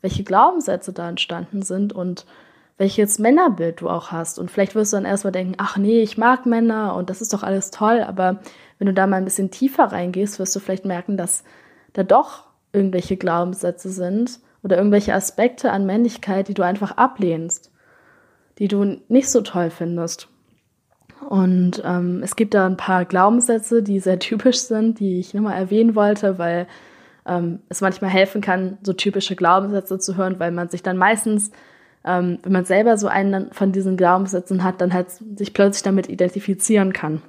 welche 0.00 0.24
Glaubenssätze 0.24 0.92
da 0.92 1.08
entstanden 1.08 1.62
sind 1.62 1.92
und 1.92 2.26
welches 2.78 3.18
Männerbild 3.18 3.80
du 3.80 3.90
auch 3.90 4.12
hast. 4.12 4.38
Und 4.38 4.50
vielleicht 4.50 4.74
wirst 4.74 4.92
du 4.92 4.96
dann 4.96 5.04
erstmal 5.04 5.32
denken, 5.32 5.54
ach 5.58 5.76
nee, 5.76 6.00
ich 6.00 6.16
mag 6.16 6.46
Männer 6.46 6.94
und 6.94 7.10
das 7.10 7.20
ist 7.20 7.34
doch 7.34 7.42
alles 7.42 7.70
toll. 7.70 8.04
Aber 8.06 8.40
wenn 8.78 8.86
du 8.86 8.94
da 8.94 9.06
mal 9.06 9.16
ein 9.16 9.24
bisschen 9.24 9.50
tiefer 9.50 9.84
reingehst, 9.84 10.38
wirst 10.38 10.54
du 10.54 10.60
vielleicht 10.60 10.84
merken, 10.84 11.16
dass 11.16 11.42
da 11.92 12.04
doch 12.04 12.44
irgendwelche 12.72 13.16
Glaubenssätze 13.16 13.90
sind 13.90 14.38
oder 14.62 14.76
irgendwelche 14.76 15.12
Aspekte 15.12 15.72
an 15.72 15.86
Männlichkeit, 15.86 16.48
die 16.48 16.54
du 16.54 16.62
einfach 16.62 16.92
ablehnst, 16.92 17.72
die 18.58 18.68
du 18.68 19.00
nicht 19.08 19.28
so 19.28 19.40
toll 19.40 19.70
findest. 19.70 20.28
Und 21.28 21.82
ähm, 21.84 22.22
es 22.22 22.36
gibt 22.36 22.54
da 22.54 22.64
ein 22.64 22.76
paar 22.76 23.04
Glaubenssätze, 23.04 23.82
die 23.82 23.98
sehr 23.98 24.20
typisch 24.20 24.58
sind, 24.58 25.00
die 25.00 25.18
ich 25.18 25.34
nochmal 25.34 25.58
erwähnen 25.58 25.96
wollte, 25.96 26.38
weil 26.38 26.68
ähm, 27.26 27.60
es 27.68 27.80
manchmal 27.80 28.10
helfen 28.10 28.40
kann, 28.40 28.78
so 28.82 28.92
typische 28.92 29.34
Glaubenssätze 29.34 29.98
zu 29.98 30.16
hören, 30.16 30.38
weil 30.38 30.52
man 30.52 30.68
sich 30.68 30.84
dann 30.84 30.96
meistens 30.96 31.50
ähm, 32.04 32.38
wenn 32.42 32.52
man 32.52 32.64
selber 32.64 32.96
so 32.96 33.08
einen 33.08 33.52
von 33.52 33.72
diesen 33.72 33.96
Glaubenssätzen 33.96 34.64
hat, 34.64 34.80
dann 34.80 34.92
halt 34.92 35.10
sich 35.10 35.52
plötzlich 35.54 35.82
damit 35.82 36.08
identifizieren 36.08 36.92
kann. 36.92 37.22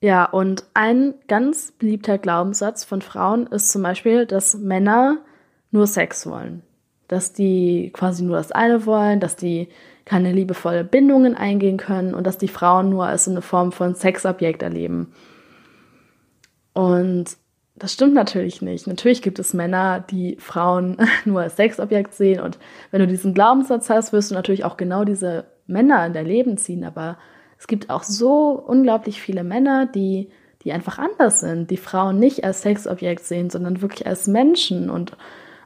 Ja, 0.00 0.24
und 0.24 0.64
ein 0.74 1.14
ganz 1.28 1.70
beliebter 1.70 2.18
Glaubenssatz 2.18 2.82
von 2.82 3.02
Frauen 3.02 3.46
ist 3.46 3.70
zum 3.70 3.82
Beispiel, 3.82 4.26
dass 4.26 4.54
Männer 4.54 5.18
nur 5.70 5.86
Sex 5.86 6.26
wollen. 6.26 6.62
Dass 7.06 7.32
die 7.32 7.90
quasi 7.92 8.24
nur 8.24 8.36
das 8.36 8.50
eine 8.50 8.84
wollen, 8.84 9.20
dass 9.20 9.36
die 9.36 9.68
keine 10.04 10.32
liebevolle 10.32 10.82
Bindungen 10.82 11.36
eingehen 11.36 11.76
können 11.76 12.14
und 12.14 12.26
dass 12.26 12.36
die 12.36 12.48
Frauen 12.48 12.90
nur 12.90 13.06
als 13.06 13.28
eine 13.28 13.42
Form 13.42 13.70
von 13.70 13.94
Sexobjekt 13.94 14.62
erleben. 14.62 15.12
Und 16.72 17.36
das 17.74 17.92
stimmt 17.92 18.14
natürlich 18.14 18.60
nicht. 18.62 18.86
Natürlich 18.86 19.22
gibt 19.22 19.38
es 19.38 19.54
Männer, 19.54 20.00
die 20.00 20.36
Frauen 20.38 20.98
nur 21.24 21.40
als 21.40 21.56
Sexobjekt 21.56 22.14
sehen. 22.14 22.40
Und 22.40 22.58
wenn 22.90 23.00
du 23.00 23.06
diesen 23.06 23.34
Glaubenssatz 23.34 23.88
hast, 23.90 24.12
wirst 24.12 24.30
du 24.30 24.34
natürlich 24.34 24.64
auch 24.64 24.76
genau 24.76 25.04
diese 25.04 25.46
Männer 25.66 26.04
in 26.06 26.12
dein 26.12 26.26
Leben 26.26 26.58
ziehen. 26.58 26.84
Aber 26.84 27.18
es 27.58 27.66
gibt 27.66 27.90
auch 27.90 28.02
so 28.02 28.50
unglaublich 28.50 29.20
viele 29.20 29.44
Männer, 29.44 29.86
die, 29.86 30.30
die 30.62 30.72
einfach 30.72 30.98
anders 30.98 31.40
sind, 31.40 31.70
die 31.70 31.76
Frauen 31.76 32.18
nicht 32.18 32.44
als 32.44 32.62
Sexobjekt 32.62 33.24
sehen, 33.24 33.50
sondern 33.50 33.80
wirklich 33.80 34.06
als 34.06 34.26
Menschen 34.26 34.90
und 34.90 35.16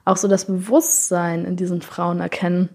auch 0.05 0.17
so 0.17 0.29
das 0.29 0.47
Bewusstsein 0.47 1.45
in 1.45 1.57
diesen 1.57 1.83
Frauen 1.83 2.21
erkennen. 2.21 2.69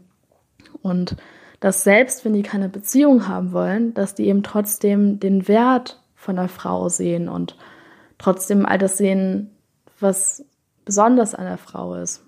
Und 0.81 1.15
dass 1.61 1.83
selbst 1.83 2.25
wenn 2.25 2.33
die 2.33 2.43
keine 2.43 2.67
Beziehung 2.67 3.27
haben 3.27 3.53
wollen, 3.53 3.93
dass 3.93 4.15
die 4.15 4.27
eben 4.27 4.43
trotzdem 4.43 5.19
den 5.19 5.47
Wert 5.47 6.01
von 6.15 6.35
der 6.35 6.49
Frau 6.49 6.89
sehen 6.89 7.29
und 7.29 7.55
trotzdem 8.21 8.65
all 8.65 8.77
das 8.77 8.97
sehen, 8.97 9.51
was 9.99 10.45
besonders 10.85 11.35
an 11.35 11.45
der 11.45 11.57
Frau 11.57 11.95
ist. 11.95 12.23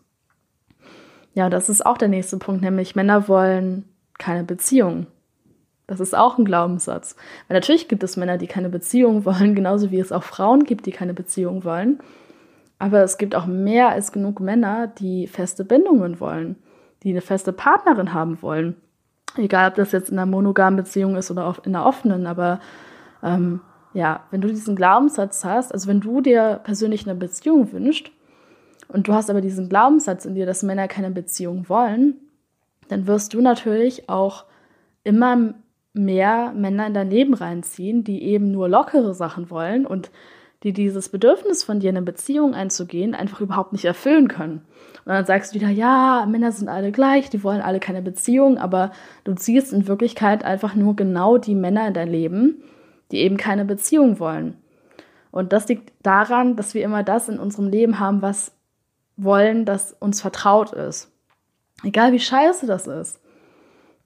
Ja, 1.34 1.49
das 1.49 1.69
ist 1.69 1.86
auch 1.86 1.97
der 1.97 2.08
nächste 2.08 2.38
Punkt, 2.38 2.62
nämlich 2.62 2.95
Männer 2.95 3.27
wollen 3.27 3.86
keine 4.17 4.43
Beziehung. 4.43 5.08
Das 5.88 5.99
ist 5.99 6.15
auch 6.15 6.38
ein 6.38 6.45
Glaubenssatz. 6.45 7.15
Weil 7.47 7.56
natürlich 7.56 7.88
gibt 7.88 8.03
es 8.03 8.17
Männer, 8.17 8.38
die 8.38 8.47
keine 8.47 8.69
Beziehung 8.69 9.25
wollen, 9.25 9.56
genauso 9.56 9.91
wie 9.91 9.99
es 9.99 10.12
auch 10.12 10.23
Frauen 10.23 10.63
gibt, 10.63 10.86
die 10.86 10.91
keine 10.91 11.13
Beziehung 11.13 11.63
wollen. 11.63 11.99
Aber 12.79 13.01
es 13.03 13.17
gibt 13.17 13.36
auch 13.36 13.45
mehr 13.45 13.89
als 13.89 14.12
genug 14.12 14.39
Männer, 14.39 14.88
die 14.88 15.27
feste 15.27 15.63
Bindungen 15.63 16.19
wollen, 16.19 16.58
die 17.03 17.12
eine 17.12 17.21
feste 17.21 17.53
Partnerin 17.53 18.13
haben 18.13 18.41
wollen. 18.41 18.75
Egal, 19.36 19.69
ob 19.69 19.75
das 19.75 19.91
jetzt 19.91 20.10
in 20.10 20.19
einer 20.19 20.29
monogamen 20.29 20.77
Beziehung 20.77 21.15
ist 21.15 21.32
oder 21.32 21.56
in 21.65 21.75
einer 21.75 21.86
offenen, 21.86 22.27
aber 22.27 22.60
ähm, 23.23 23.62
ja, 23.93 24.23
wenn 24.32 24.41
du 24.41 24.47
diesen 24.47 24.75
Glaubenssatz 24.75 25.45
hast, 25.45 25.73
also 25.73 25.88
wenn 25.88 26.01
du 26.01 26.21
dir 26.21 26.60
persönlich 26.63 27.06
eine 27.08 27.15
Beziehung 27.15 27.71
wünschst 27.71 28.12
und 28.88 29.08
du 29.08 29.13
hast 29.13 29.29
aber 29.29 29.41
diesen 29.41 29.69
Glaubenssatz 29.69 30.25
in 30.25 30.36
dir, 30.36 30.45
dass 30.45 30.63
Männer 30.63 30.88
keine 30.88 31.12
Beziehung 31.12 31.69
wollen, 31.69 32.15
dann 32.89 33.08
wirst 33.08 33.34
du 33.34 33.41
natürlich 33.41 34.10
auch 34.10 34.45
immer 35.03 35.53
mehr 35.93 36.53
Männer 36.56 36.88
in 36.88 36.93
dein 36.93 37.10
Leben 37.10 37.34
reinziehen, 37.34 38.03
die 38.03 38.23
eben 38.23 38.51
nur 38.51 38.67
lockere 38.67 39.13
Sachen 39.13 39.49
wollen 39.49 39.86
und 39.86 40.10
die 40.63 40.73
dieses 40.73 41.10
Bedürfnis 41.10 41.63
von 41.63 41.79
dir, 41.79 41.89
eine 41.89 42.01
Beziehung 42.01 42.53
einzugehen, 42.53 43.13
einfach 43.13 43.41
überhaupt 43.41 43.73
nicht 43.73 43.86
erfüllen 43.86 44.29
können. 44.29 44.62
Und 45.06 45.12
dann 45.12 45.25
sagst 45.25 45.53
du 45.53 45.60
wieder, 45.60 45.69
ja, 45.69 46.25
Männer 46.27 46.53
sind 46.53 46.69
alle 46.69 46.91
gleich, 46.91 47.29
die 47.29 47.43
wollen 47.43 47.62
alle 47.62 47.82
keine 47.82 48.01
Beziehung, 48.01 48.58
aber 48.58 48.91
du 49.25 49.34
ziehst 49.34 49.73
in 49.73 49.88
Wirklichkeit 49.88 50.45
einfach 50.45 50.73
nur 50.73 50.95
genau 50.95 51.38
die 51.38 51.56
Männer 51.56 51.88
in 51.88 51.93
dein 51.93 52.10
Leben, 52.10 52.63
die 53.13 53.19
eben 53.19 53.38
keine 53.38 53.63
Beziehung 53.63 54.19
wollen. 54.19 54.58
Und 55.30 55.54
das 55.54 55.67
liegt 55.67 55.93
daran, 56.02 56.56
dass 56.56 56.73
wir 56.73 56.84
immer 56.84 57.04
das 57.04 57.30
in 57.30 57.38
unserem 57.38 57.67
Leben 57.67 57.99
haben, 57.99 58.23
was 58.23 58.52
wollen, 59.17 59.65
das 59.65 59.93
uns 59.93 60.19
vertraut 60.19 60.73
ist. 60.73 61.12
Egal 61.84 62.12
wie 62.12 62.19
scheiße 62.19 62.65
das 62.65 62.88
ist. 62.88 63.19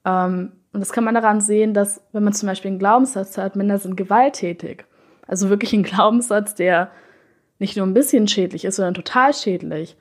Ähm, 0.04 0.52
und 0.74 0.80
das 0.80 0.92
kann 0.92 1.04
man 1.04 1.14
daran 1.14 1.40
sehen, 1.40 1.72
dass, 1.72 2.02
wenn 2.12 2.22
man 2.22 2.34
zum 2.34 2.48
Beispiel 2.48 2.70
einen 2.70 2.78
Glaubenssatz 2.78 3.38
hat, 3.38 3.56
Männer 3.56 3.78
sind 3.78 3.96
gewalttätig. 3.96 4.84
Also 5.26 5.48
wirklich 5.48 5.72
ein 5.72 5.82
Glaubenssatz, 5.84 6.54
der 6.54 6.90
nicht 7.58 7.78
nur 7.78 7.86
ein 7.86 7.94
bisschen 7.94 8.28
schädlich 8.28 8.66
ist, 8.66 8.76
sondern 8.76 8.92
total 8.92 9.32
schädlich. 9.32 9.96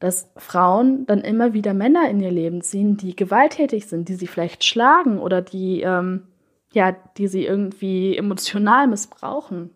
Dass 0.00 0.30
Frauen 0.36 1.06
dann 1.06 1.22
immer 1.22 1.54
wieder 1.54 1.72
Männer 1.72 2.10
in 2.10 2.20
ihr 2.20 2.30
Leben 2.30 2.60
ziehen, 2.60 2.98
die 2.98 3.16
gewalttätig 3.16 3.86
sind, 3.86 4.10
die 4.10 4.14
sie 4.16 4.26
vielleicht 4.26 4.64
schlagen 4.64 5.18
oder 5.18 5.40
die 5.40 5.80
ähm, 5.80 6.26
ja, 6.72 6.92
die 7.16 7.28
sie 7.28 7.44
irgendwie 7.44 8.16
emotional 8.16 8.86
missbrauchen. 8.86 9.70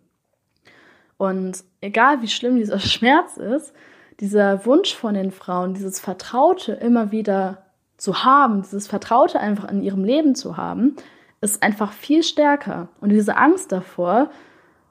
Und 1.16 1.64
egal 1.80 2.22
wie 2.22 2.28
schlimm 2.28 2.57
dieser 2.57 2.78
Schmerz 2.80 3.37
ist, 3.37 3.72
dieser 4.20 4.64
Wunsch 4.64 4.94
von 4.94 5.14
den 5.14 5.33
Frauen, 5.33 5.74
dieses 5.74 5.98
Vertraute 5.98 6.72
immer 6.72 7.11
wieder 7.11 7.64
zu 7.96 8.24
haben, 8.24 8.62
dieses 8.62 8.87
Vertraute 8.87 9.40
einfach 9.40 9.70
in 9.70 9.83
ihrem 9.83 10.04
Leben 10.04 10.35
zu 10.35 10.57
haben, 10.57 10.96
ist 11.40 11.62
einfach 11.62 11.92
viel 11.92 12.22
stärker. 12.22 12.88
Und 13.00 13.11
diese 13.11 13.37
Angst 13.37 13.72
davor, 13.72 14.30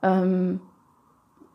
ähm, 0.01 0.61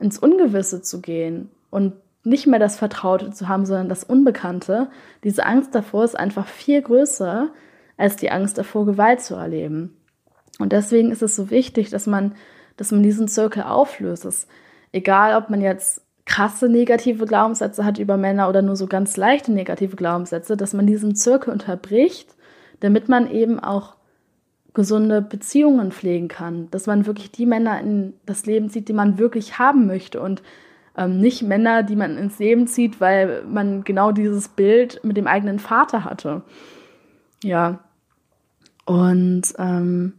ins 0.01 0.19
Ungewisse 0.19 0.83
zu 0.83 1.01
gehen 1.01 1.51
und 1.71 1.95
nicht 2.25 2.47
mehr 2.47 2.59
das 2.59 2.77
Vertraute 2.79 3.31
zu 3.31 3.49
haben, 3.49 3.67
sondern 3.67 3.89
das 3.89 4.05
Unbekannte, 4.05 4.91
diese 5.25 5.45
Angst 5.47 5.75
davor 5.75 6.05
ist 6.05 6.19
einfach 6.19 6.47
viel 6.47 6.83
größer 6.83 7.51
als 7.97 8.17
die 8.17 8.31
Angst 8.31 8.59
davor, 8.59 8.87
Gewalt 8.87 9.21
zu 9.21 9.35
erleben. 9.35 9.98
Und 10.59 10.73
deswegen 10.73 11.11
ist 11.11 11.23
es 11.23 11.37
so 11.37 11.51
wichtig, 11.51 11.91
dass 11.91 12.07
man, 12.07 12.35
dass 12.77 12.93
man 12.93 13.03
diesen 13.03 13.29
Zirkel 13.29 13.63
auflöst. 13.63 14.49
Egal, 14.93 15.37
ob 15.37 15.51
man 15.51 15.61
jetzt 15.61 16.03
krasse 16.25 16.69
negative 16.69 17.25
Glaubenssätze 17.25 17.85
hat 17.85 17.99
über 17.99 18.17
Männer 18.17 18.49
oder 18.49 18.61
nur 18.61 18.77
so 18.77 18.87
ganz 18.87 19.17
leichte 19.17 19.51
negative 19.51 19.97
Glaubenssätze, 19.97 20.57
dass 20.57 20.75
man 20.75 20.87
diesen 20.87 21.15
Zirkel 21.15 21.53
unterbricht, 21.53 22.35
damit 22.81 23.09
man 23.09 23.31
eben 23.31 23.59
auch 23.59 23.97
gesunde 24.75 25.23
Beziehungen 25.23 25.91
pflegen 25.91 26.29
kann, 26.29 26.71
dass 26.71 26.87
man 26.87 27.07
wirklich 27.07 27.33
die 27.33 27.47
Männer 27.47 27.81
in 27.81 28.15
das 28.27 28.47
Leben 28.47 28.69
zieht, 28.69 28.89
die 28.89 28.93
man 28.93 29.19
wirklich 29.19 29.59
haben 29.59 29.87
möchte 29.87 30.21
und 30.21 30.43
ähm, 30.97 31.21
nicht 31.21 31.43
Männer, 31.43 31.83
die 31.83 31.97
man 31.97 32.19
ins 32.19 32.39
Leben 32.39 32.67
zieht, 32.67 33.01
weil 33.01 33.43
man 33.45 33.85
genau 33.85 34.13
dieses 34.13 34.49
Bild 34.49 35.01
mit 35.03 35.17
dem 35.17 35.27
eigenen 35.27 35.59
Vater 35.59 36.05
hatte. 36.05 36.43
Ja. 37.43 37.81
Und 38.85 39.55
ähm, 39.59 40.15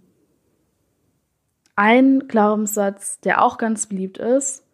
ein 1.80 2.28
Glaubenssatz, 2.28 3.22
der 3.22 3.42
auch 3.42 3.58
ganz 3.58 3.88
beliebt 3.88 4.18
ist, 4.18 4.66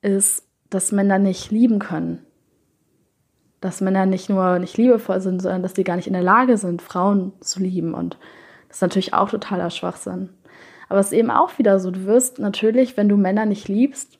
ist, 0.00 0.48
dass 0.70 0.90
Männer 0.90 1.18
nicht 1.18 1.50
lieben 1.50 1.78
können. 1.78 2.24
Dass 3.60 3.82
Männer 3.82 4.06
nicht 4.06 4.30
nur 4.30 4.58
nicht 4.58 4.78
liebevoll 4.78 5.20
sind, 5.20 5.42
sondern 5.42 5.62
dass 5.62 5.74
sie 5.74 5.84
gar 5.84 5.96
nicht 5.96 6.06
in 6.06 6.14
der 6.14 6.22
Lage 6.22 6.56
sind, 6.56 6.80
Frauen 6.80 7.34
zu 7.40 7.60
lieben. 7.60 7.92
Und 7.92 8.16
das 8.68 8.78
ist 8.78 8.80
natürlich 8.80 9.12
auch 9.12 9.28
totaler 9.28 9.68
Schwachsinn. 9.68 10.30
Aber 10.88 11.00
es 11.00 11.08
ist 11.08 11.18
eben 11.18 11.30
auch 11.30 11.58
wieder 11.58 11.78
so, 11.80 11.90
du 11.90 12.06
wirst 12.06 12.38
natürlich, 12.38 12.96
wenn 12.96 13.10
du 13.10 13.18
Männer 13.18 13.44
nicht 13.44 13.68
liebst, 13.68 14.18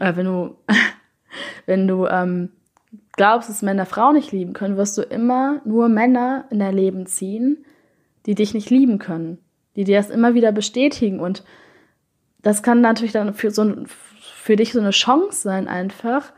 äh, 0.00 0.16
wenn 0.16 0.26
du, 0.26 0.56
wenn 1.66 1.86
du 1.86 2.04
ähm, 2.06 2.50
glaubst, 3.12 3.48
dass 3.48 3.62
Männer 3.62 3.86
Frauen 3.86 4.16
nicht 4.16 4.32
lieben 4.32 4.54
können, 4.54 4.76
wirst 4.76 4.98
du 4.98 5.02
immer 5.02 5.60
nur 5.64 5.88
Männer 5.88 6.46
in 6.50 6.58
dein 6.58 6.74
Leben 6.74 7.06
ziehen, 7.06 7.64
die 8.26 8.34
dich 8.34 8.54
nicht 8.54 8.70
lieben 8.70 8.98
können, 8.98 9.38
die 9.76 9.84
dir 9.84 9.96
das 9.96 10.10
immer 10.10 10.34
wieder 10.34 10.52
bestätigen. 10.52 11.20
Und 11.20 11.44
das 12.42 12.62
kann 12.62 12.80
natürlich 12.80 13.12
dann 13.12 13.34
für, 13.34 13.50
so, 13.50 13.74
für 13.86 14.56
dich 14.56 14.72
so 14.72 14.80
eine 14.80 14.90
Chance 14.90 15.40
sein, 15.42 15.68
einfach, 15.68 16.32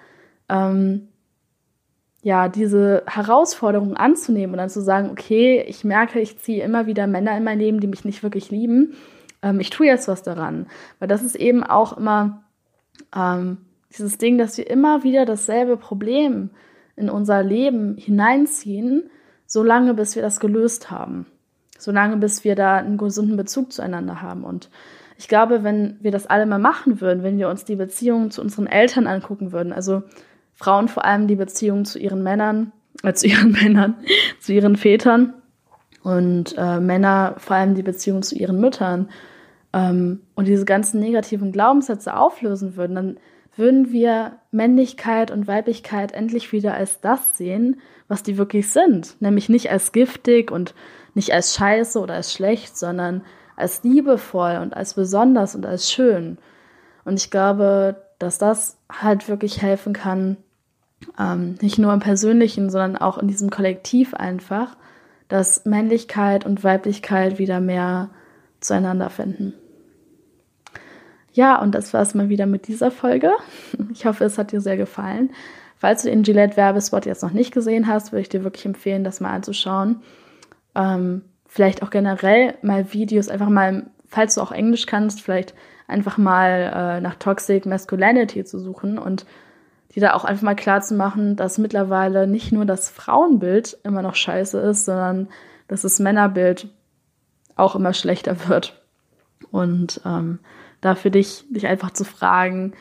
ähm, 0.48 1.08
ja, 2.22 2.48
diese 2.48 3.02
Herausforderung 3.06 3.96
anzunehmen 3.96 4.54
und 4.54 4.58
dann 4.58 4.70
zu 4.70 4.80
sagen, 4.80 5.10
okay, 5.10 5.62
ich 5.68 5.84
merke, 5.84 6.20
ich 6.20 6.38
ziehe 6.38 6.64
immer 6.64 6.86
wieder 6.86 7.06
Männer 7.06 7.36
in 7.36 7.44
mein 7.44 7.58
Leben, 7.58 7.80
die 7.80 7.86
mich 7.86 8.04
nicht 8.04 8.22
wirklich 8.22 8.50
lieben. 8.50 8.94
Ähm, 9.42 9.60
ich 9.60 9.68
tue 9.68 9.86
jetzt 9.86 10.08
was 10.08 10.22
daran. 10.22 10.66
Weil 10.98 11.08
das 11.08 11.22
ist 11.22 11.36
eben 11.36 11.62
auch 11.62 11.96
immer 11.98 12.44
ähm, 13.14 13.58
dieses 13.90 14.16
Ding, 14.16 14.38
dass 14.38 14.56
wir 14.56 14.68
immer 14.68 15.02
wieder 15.02 15.26
dasselbe 15.26 15.76
Problem 15.76 16.50
in 16.96 17.10
unser 17.10 17.42
Leben 17.42 17.96
hineinziehen, 17.96 19.10
solange 19.46 19.94
bis 19.94 20.14
wir 20.14 20.22
das 20.22 20.40
gelöst 20.40 20.90
haben. 20.90 21.26
Solange 21.84 22.16
bis 22.16 22.44
wir 22.44 22.56
da 22.56 22.76
einen 22.76 22.96
gesunden 22.96 23.36
Bezug 23.36 23.70
zueinander 23.70 24.22
haben. 24.22 24.42
Und 24.42 24.70
ich 25.18 25.28
glaube, 25.28 25.62
wenn 25.62 25.98
wir 26.00 26.10
das 26.10 26.26
alle 26.26 26.46
mal 26.46 26.58
machen 26.58 27.02
würden, 27.02 27.22
wenn 27.22 27.36
wir 27.36 27.50
uns 27.50 27.66
die 27.66 27.76
Beziehungen 27.76 28.30
zu 28.30 28.40
unseren 28.40 28.66
Eltern 28.66 29.06
angucken 29.06 29.52
würden, 29.52 29.72
also 29.72 30.02
Frauen 30.54 30.88
vor 30.88 31.04
allem 31.04 31.28
die 31.28 31.36
Beziehung 31.36 31.84
zu 31.84 31.98
ihren 31.98 32.22
Männern, 32.22 32.72
äh, 33.02 33.12
zu 33.12 33.26
ihren 33.26 33.52
Männern, 33.62 33.96
zu 34.40 34.54
ihren 34.54 34.76
Vätern 34.76 35.34
und 36.02 36.54
äh, 36.56 36.80
Männer 36.80 37.34
vor 37.36 37.56
allem 37.56 37.74
die 37.74 37.82
Beziehung 37.82 38.22
zu 38.22 38.34
ihren 38.34 38.58
Müttern 38.60 39.10
ähm, 39.74 40.20
und 40.34 40.48
diese 40.48 40.64
ganzen 40.64 41.00
negativen 41.00 41.52
Glaubenssätze 41.52 42.16
auflösen 42.16 42.76
würden, 42.76 42.94
dann 42.94 43.16
würden 43.56 43.92
wir 43.92 44.38
Männlichkeit 44.52 45.30
und 45.30 45.46
Weiblichkeit 45.46 46.12
endlich 46.12 46.50
wieder 46.52 46.74
als 46.74 47.00
das 47.00 47.36
sehen, 47.36 47.80
was 48.08 48.22
die 48.22 48.38
wirklich 48.38 48.70
sind. 48.70 49.20
Nämlich 49.20 49.48
nicht 49.48 49.70
als 49.70 49.92
giftig 49.92 50.50
und 50.50 50.74
nicht 51.14 51.32
als 51.32 51.54
scheiße 51.54 51.98
oder 51.98 52.14
als 52.14 52.32
schlecht, 52.32 52.76
sondern 52.76 53.22
als 53.56 53.82
liebevoll 53.84 54.58
und 54.60 54.76
als 54.76 54.94
besonders 54.94 55.54
und 55.54 55.64
als 55.64 55.90
schön. 55.90 56.38
Und 57.04 57.20
ich 57.20 57.30
glaube, 57.30 57.96
dass 58.18 58.38
das 58.38 58.78
halt 58.90 59.28
wirklich 59.28 59.62
helfen 59.62 59.92
kann, 59.92 60.36
ähm, 61.18 61.56
nicht 61.60 61.78
nur 61.78 61.92
im 61.92 62.00
Persönlichen, 62.00 62.70
sondern 62.70 62.96
auch 62.96 63.18
in 63.18 63.28
diesem 63.28 63.50
Kollektiv 63.50 64.14
einfach, 64.14 64.76
dass 65.28 65.64
Männlichkeit 65.64 66.44
und 66.46 66.64
Weiblichkeit 66.64 67.38
wieder 67.38 67.60
mehr 67.60 68.10
zueinander 68.60 69.10
finden. 69.10 69.54
Ja, 71.32 71.60
und 71.60 71.74
das 71.74 71.92
war 71.92 72.02
es 72.02 72.14
mal 72.14 72.28
wieder 72.28 72.46
mit 72.46 72.68
dieser 72.68 72.90
Folge. 72.90 73.32
Ich 73.92 74.06
hoffe, 74.06 74.24
es 74.24 74.38
hat 74.38 74.50
dir 74.50 74.60
sehr 74.60 74.76
gefallen. 74.76 75.30
Falls 75.76 76.02
du 76.02 76.10
den 76.10 76.24
Gillette-Werbespot 76.24 77.06
jetzt 77.06 77.22
noch 77.22 77.30
nicht 77.30 77.52
gesehen 77.52 77.86
hast, 77.86 78.10
würde 78.10 78.22
ich 78.22 78.28
dir 78.28 78.42
wirklich 78.42 78.64
empfehlen, 78.66 79.04
das 79.04 79.20
mal 79.20 79.30
anzuschauen. 79.30 80.02
Ähm, 80.74 81.22
vielleicht 81.46 81.82
auch 81.82 81.90
generell 81.90 82.54
mal 82.62 82.92
Videos, 82.92 83.28
einfach 83.28 83.48
mal, 83.48 83.86
falls 84.06 84.34
du 84.34 84.40
auch 84.40 84.52
Englisch 84.52 84.86
kannst, 84.86 85.22
vielleicht 85.22 85.54
einfach 85.86 86.18
mal 86.18 86.72
äh, 86.74 87.00
nach 87.00 87.14
Toxic 87.16 87.66
Masculinity 87.66 88.44
zu 88.44 88.58
suchen 88.58 88.98
und 88.98 89.26
die 89.94 90.00
da 90.00 90.14
auch 90.14 90.24
einfach 90.24 90.42
mal 90.42 90.56
klar 90.56 90.80
zu 90.80 90.94
machen, 90.94 91.36
dass 91.36 91.58
mittlerweile 91.58 92.26
nicht 92.26 92.50
nur 92.50 92.64
das 92.64 92.90
Frauenbild 92.90 93.78
immer 93.84 94.02
noch 94.02 94.16
scheiße 94.16 94.58
ist, 94.58 94.86
sondern 94.86 95.28
dass 95.68 95.82
das 95.82 96.00
Männerbild 96.00 96.68
auch 97.54 97.76
immer 97.76 97.92
schlechter 97.92 98.48
wird. 98.48 98.82
Und 99.50 100.00
ähm, 100.04 100.40
da 100.80 100.94
für 100.94 101.10
dich, 101.10 101.44
dich 101.50 101.66
einfach 101.66 101.92
zu 101.92 102.04
fragen, 102.04 102.72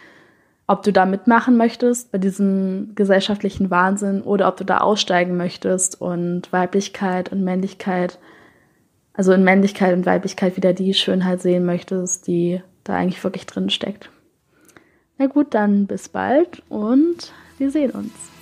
ob 0.73 0.81
du 0.81 0.91
da 0.91 1.05
mitmachen 1.05 1.55
möchtest 1.55 2.11
bei 2.11 2.17
diesem 2.17 2.93
gesellschaftlichen 2.95 3.69
Wahnsinn 3.69 4.23
oder 4.23 4.47
ob 4.47 4.57
du 4.57 4.63
da 4.63 4.79
aussteigen 4.79 5.37
möchtest 5.37 6.01
und 6.01 6.51
Weiblichkeit 6.51 7.31
und 7.31 7.43
Männlichkeit, 7.43 8.17
also 9.13 9.33
in 9.33 9.43
Männlichkeit 9.43 9.95
und 9.95 10.07
Weiblichkeit 10.07 10.57
wieder 10.57 10.73
die 10.73 10.95
Schönheit 10.95 11.43
sehen 11.43 11.63
möchtest, 11.65 12.25
die 12.25 12.61
da 12.83 12.95
eigentlich 12.95 13.23
wirklich 13.23 13.45
drin 13.45 13.69
steckt. 13.69 14.09
Na 15.19 15.27
gut, 15.27 15.53
dann 15.53 15.85
bis 15.85 16.09
bald 16.09 16.63
und 16.69 17.31
wir 17.59 17.69
sehen 17.69 17.91
uns. 17.91 18.32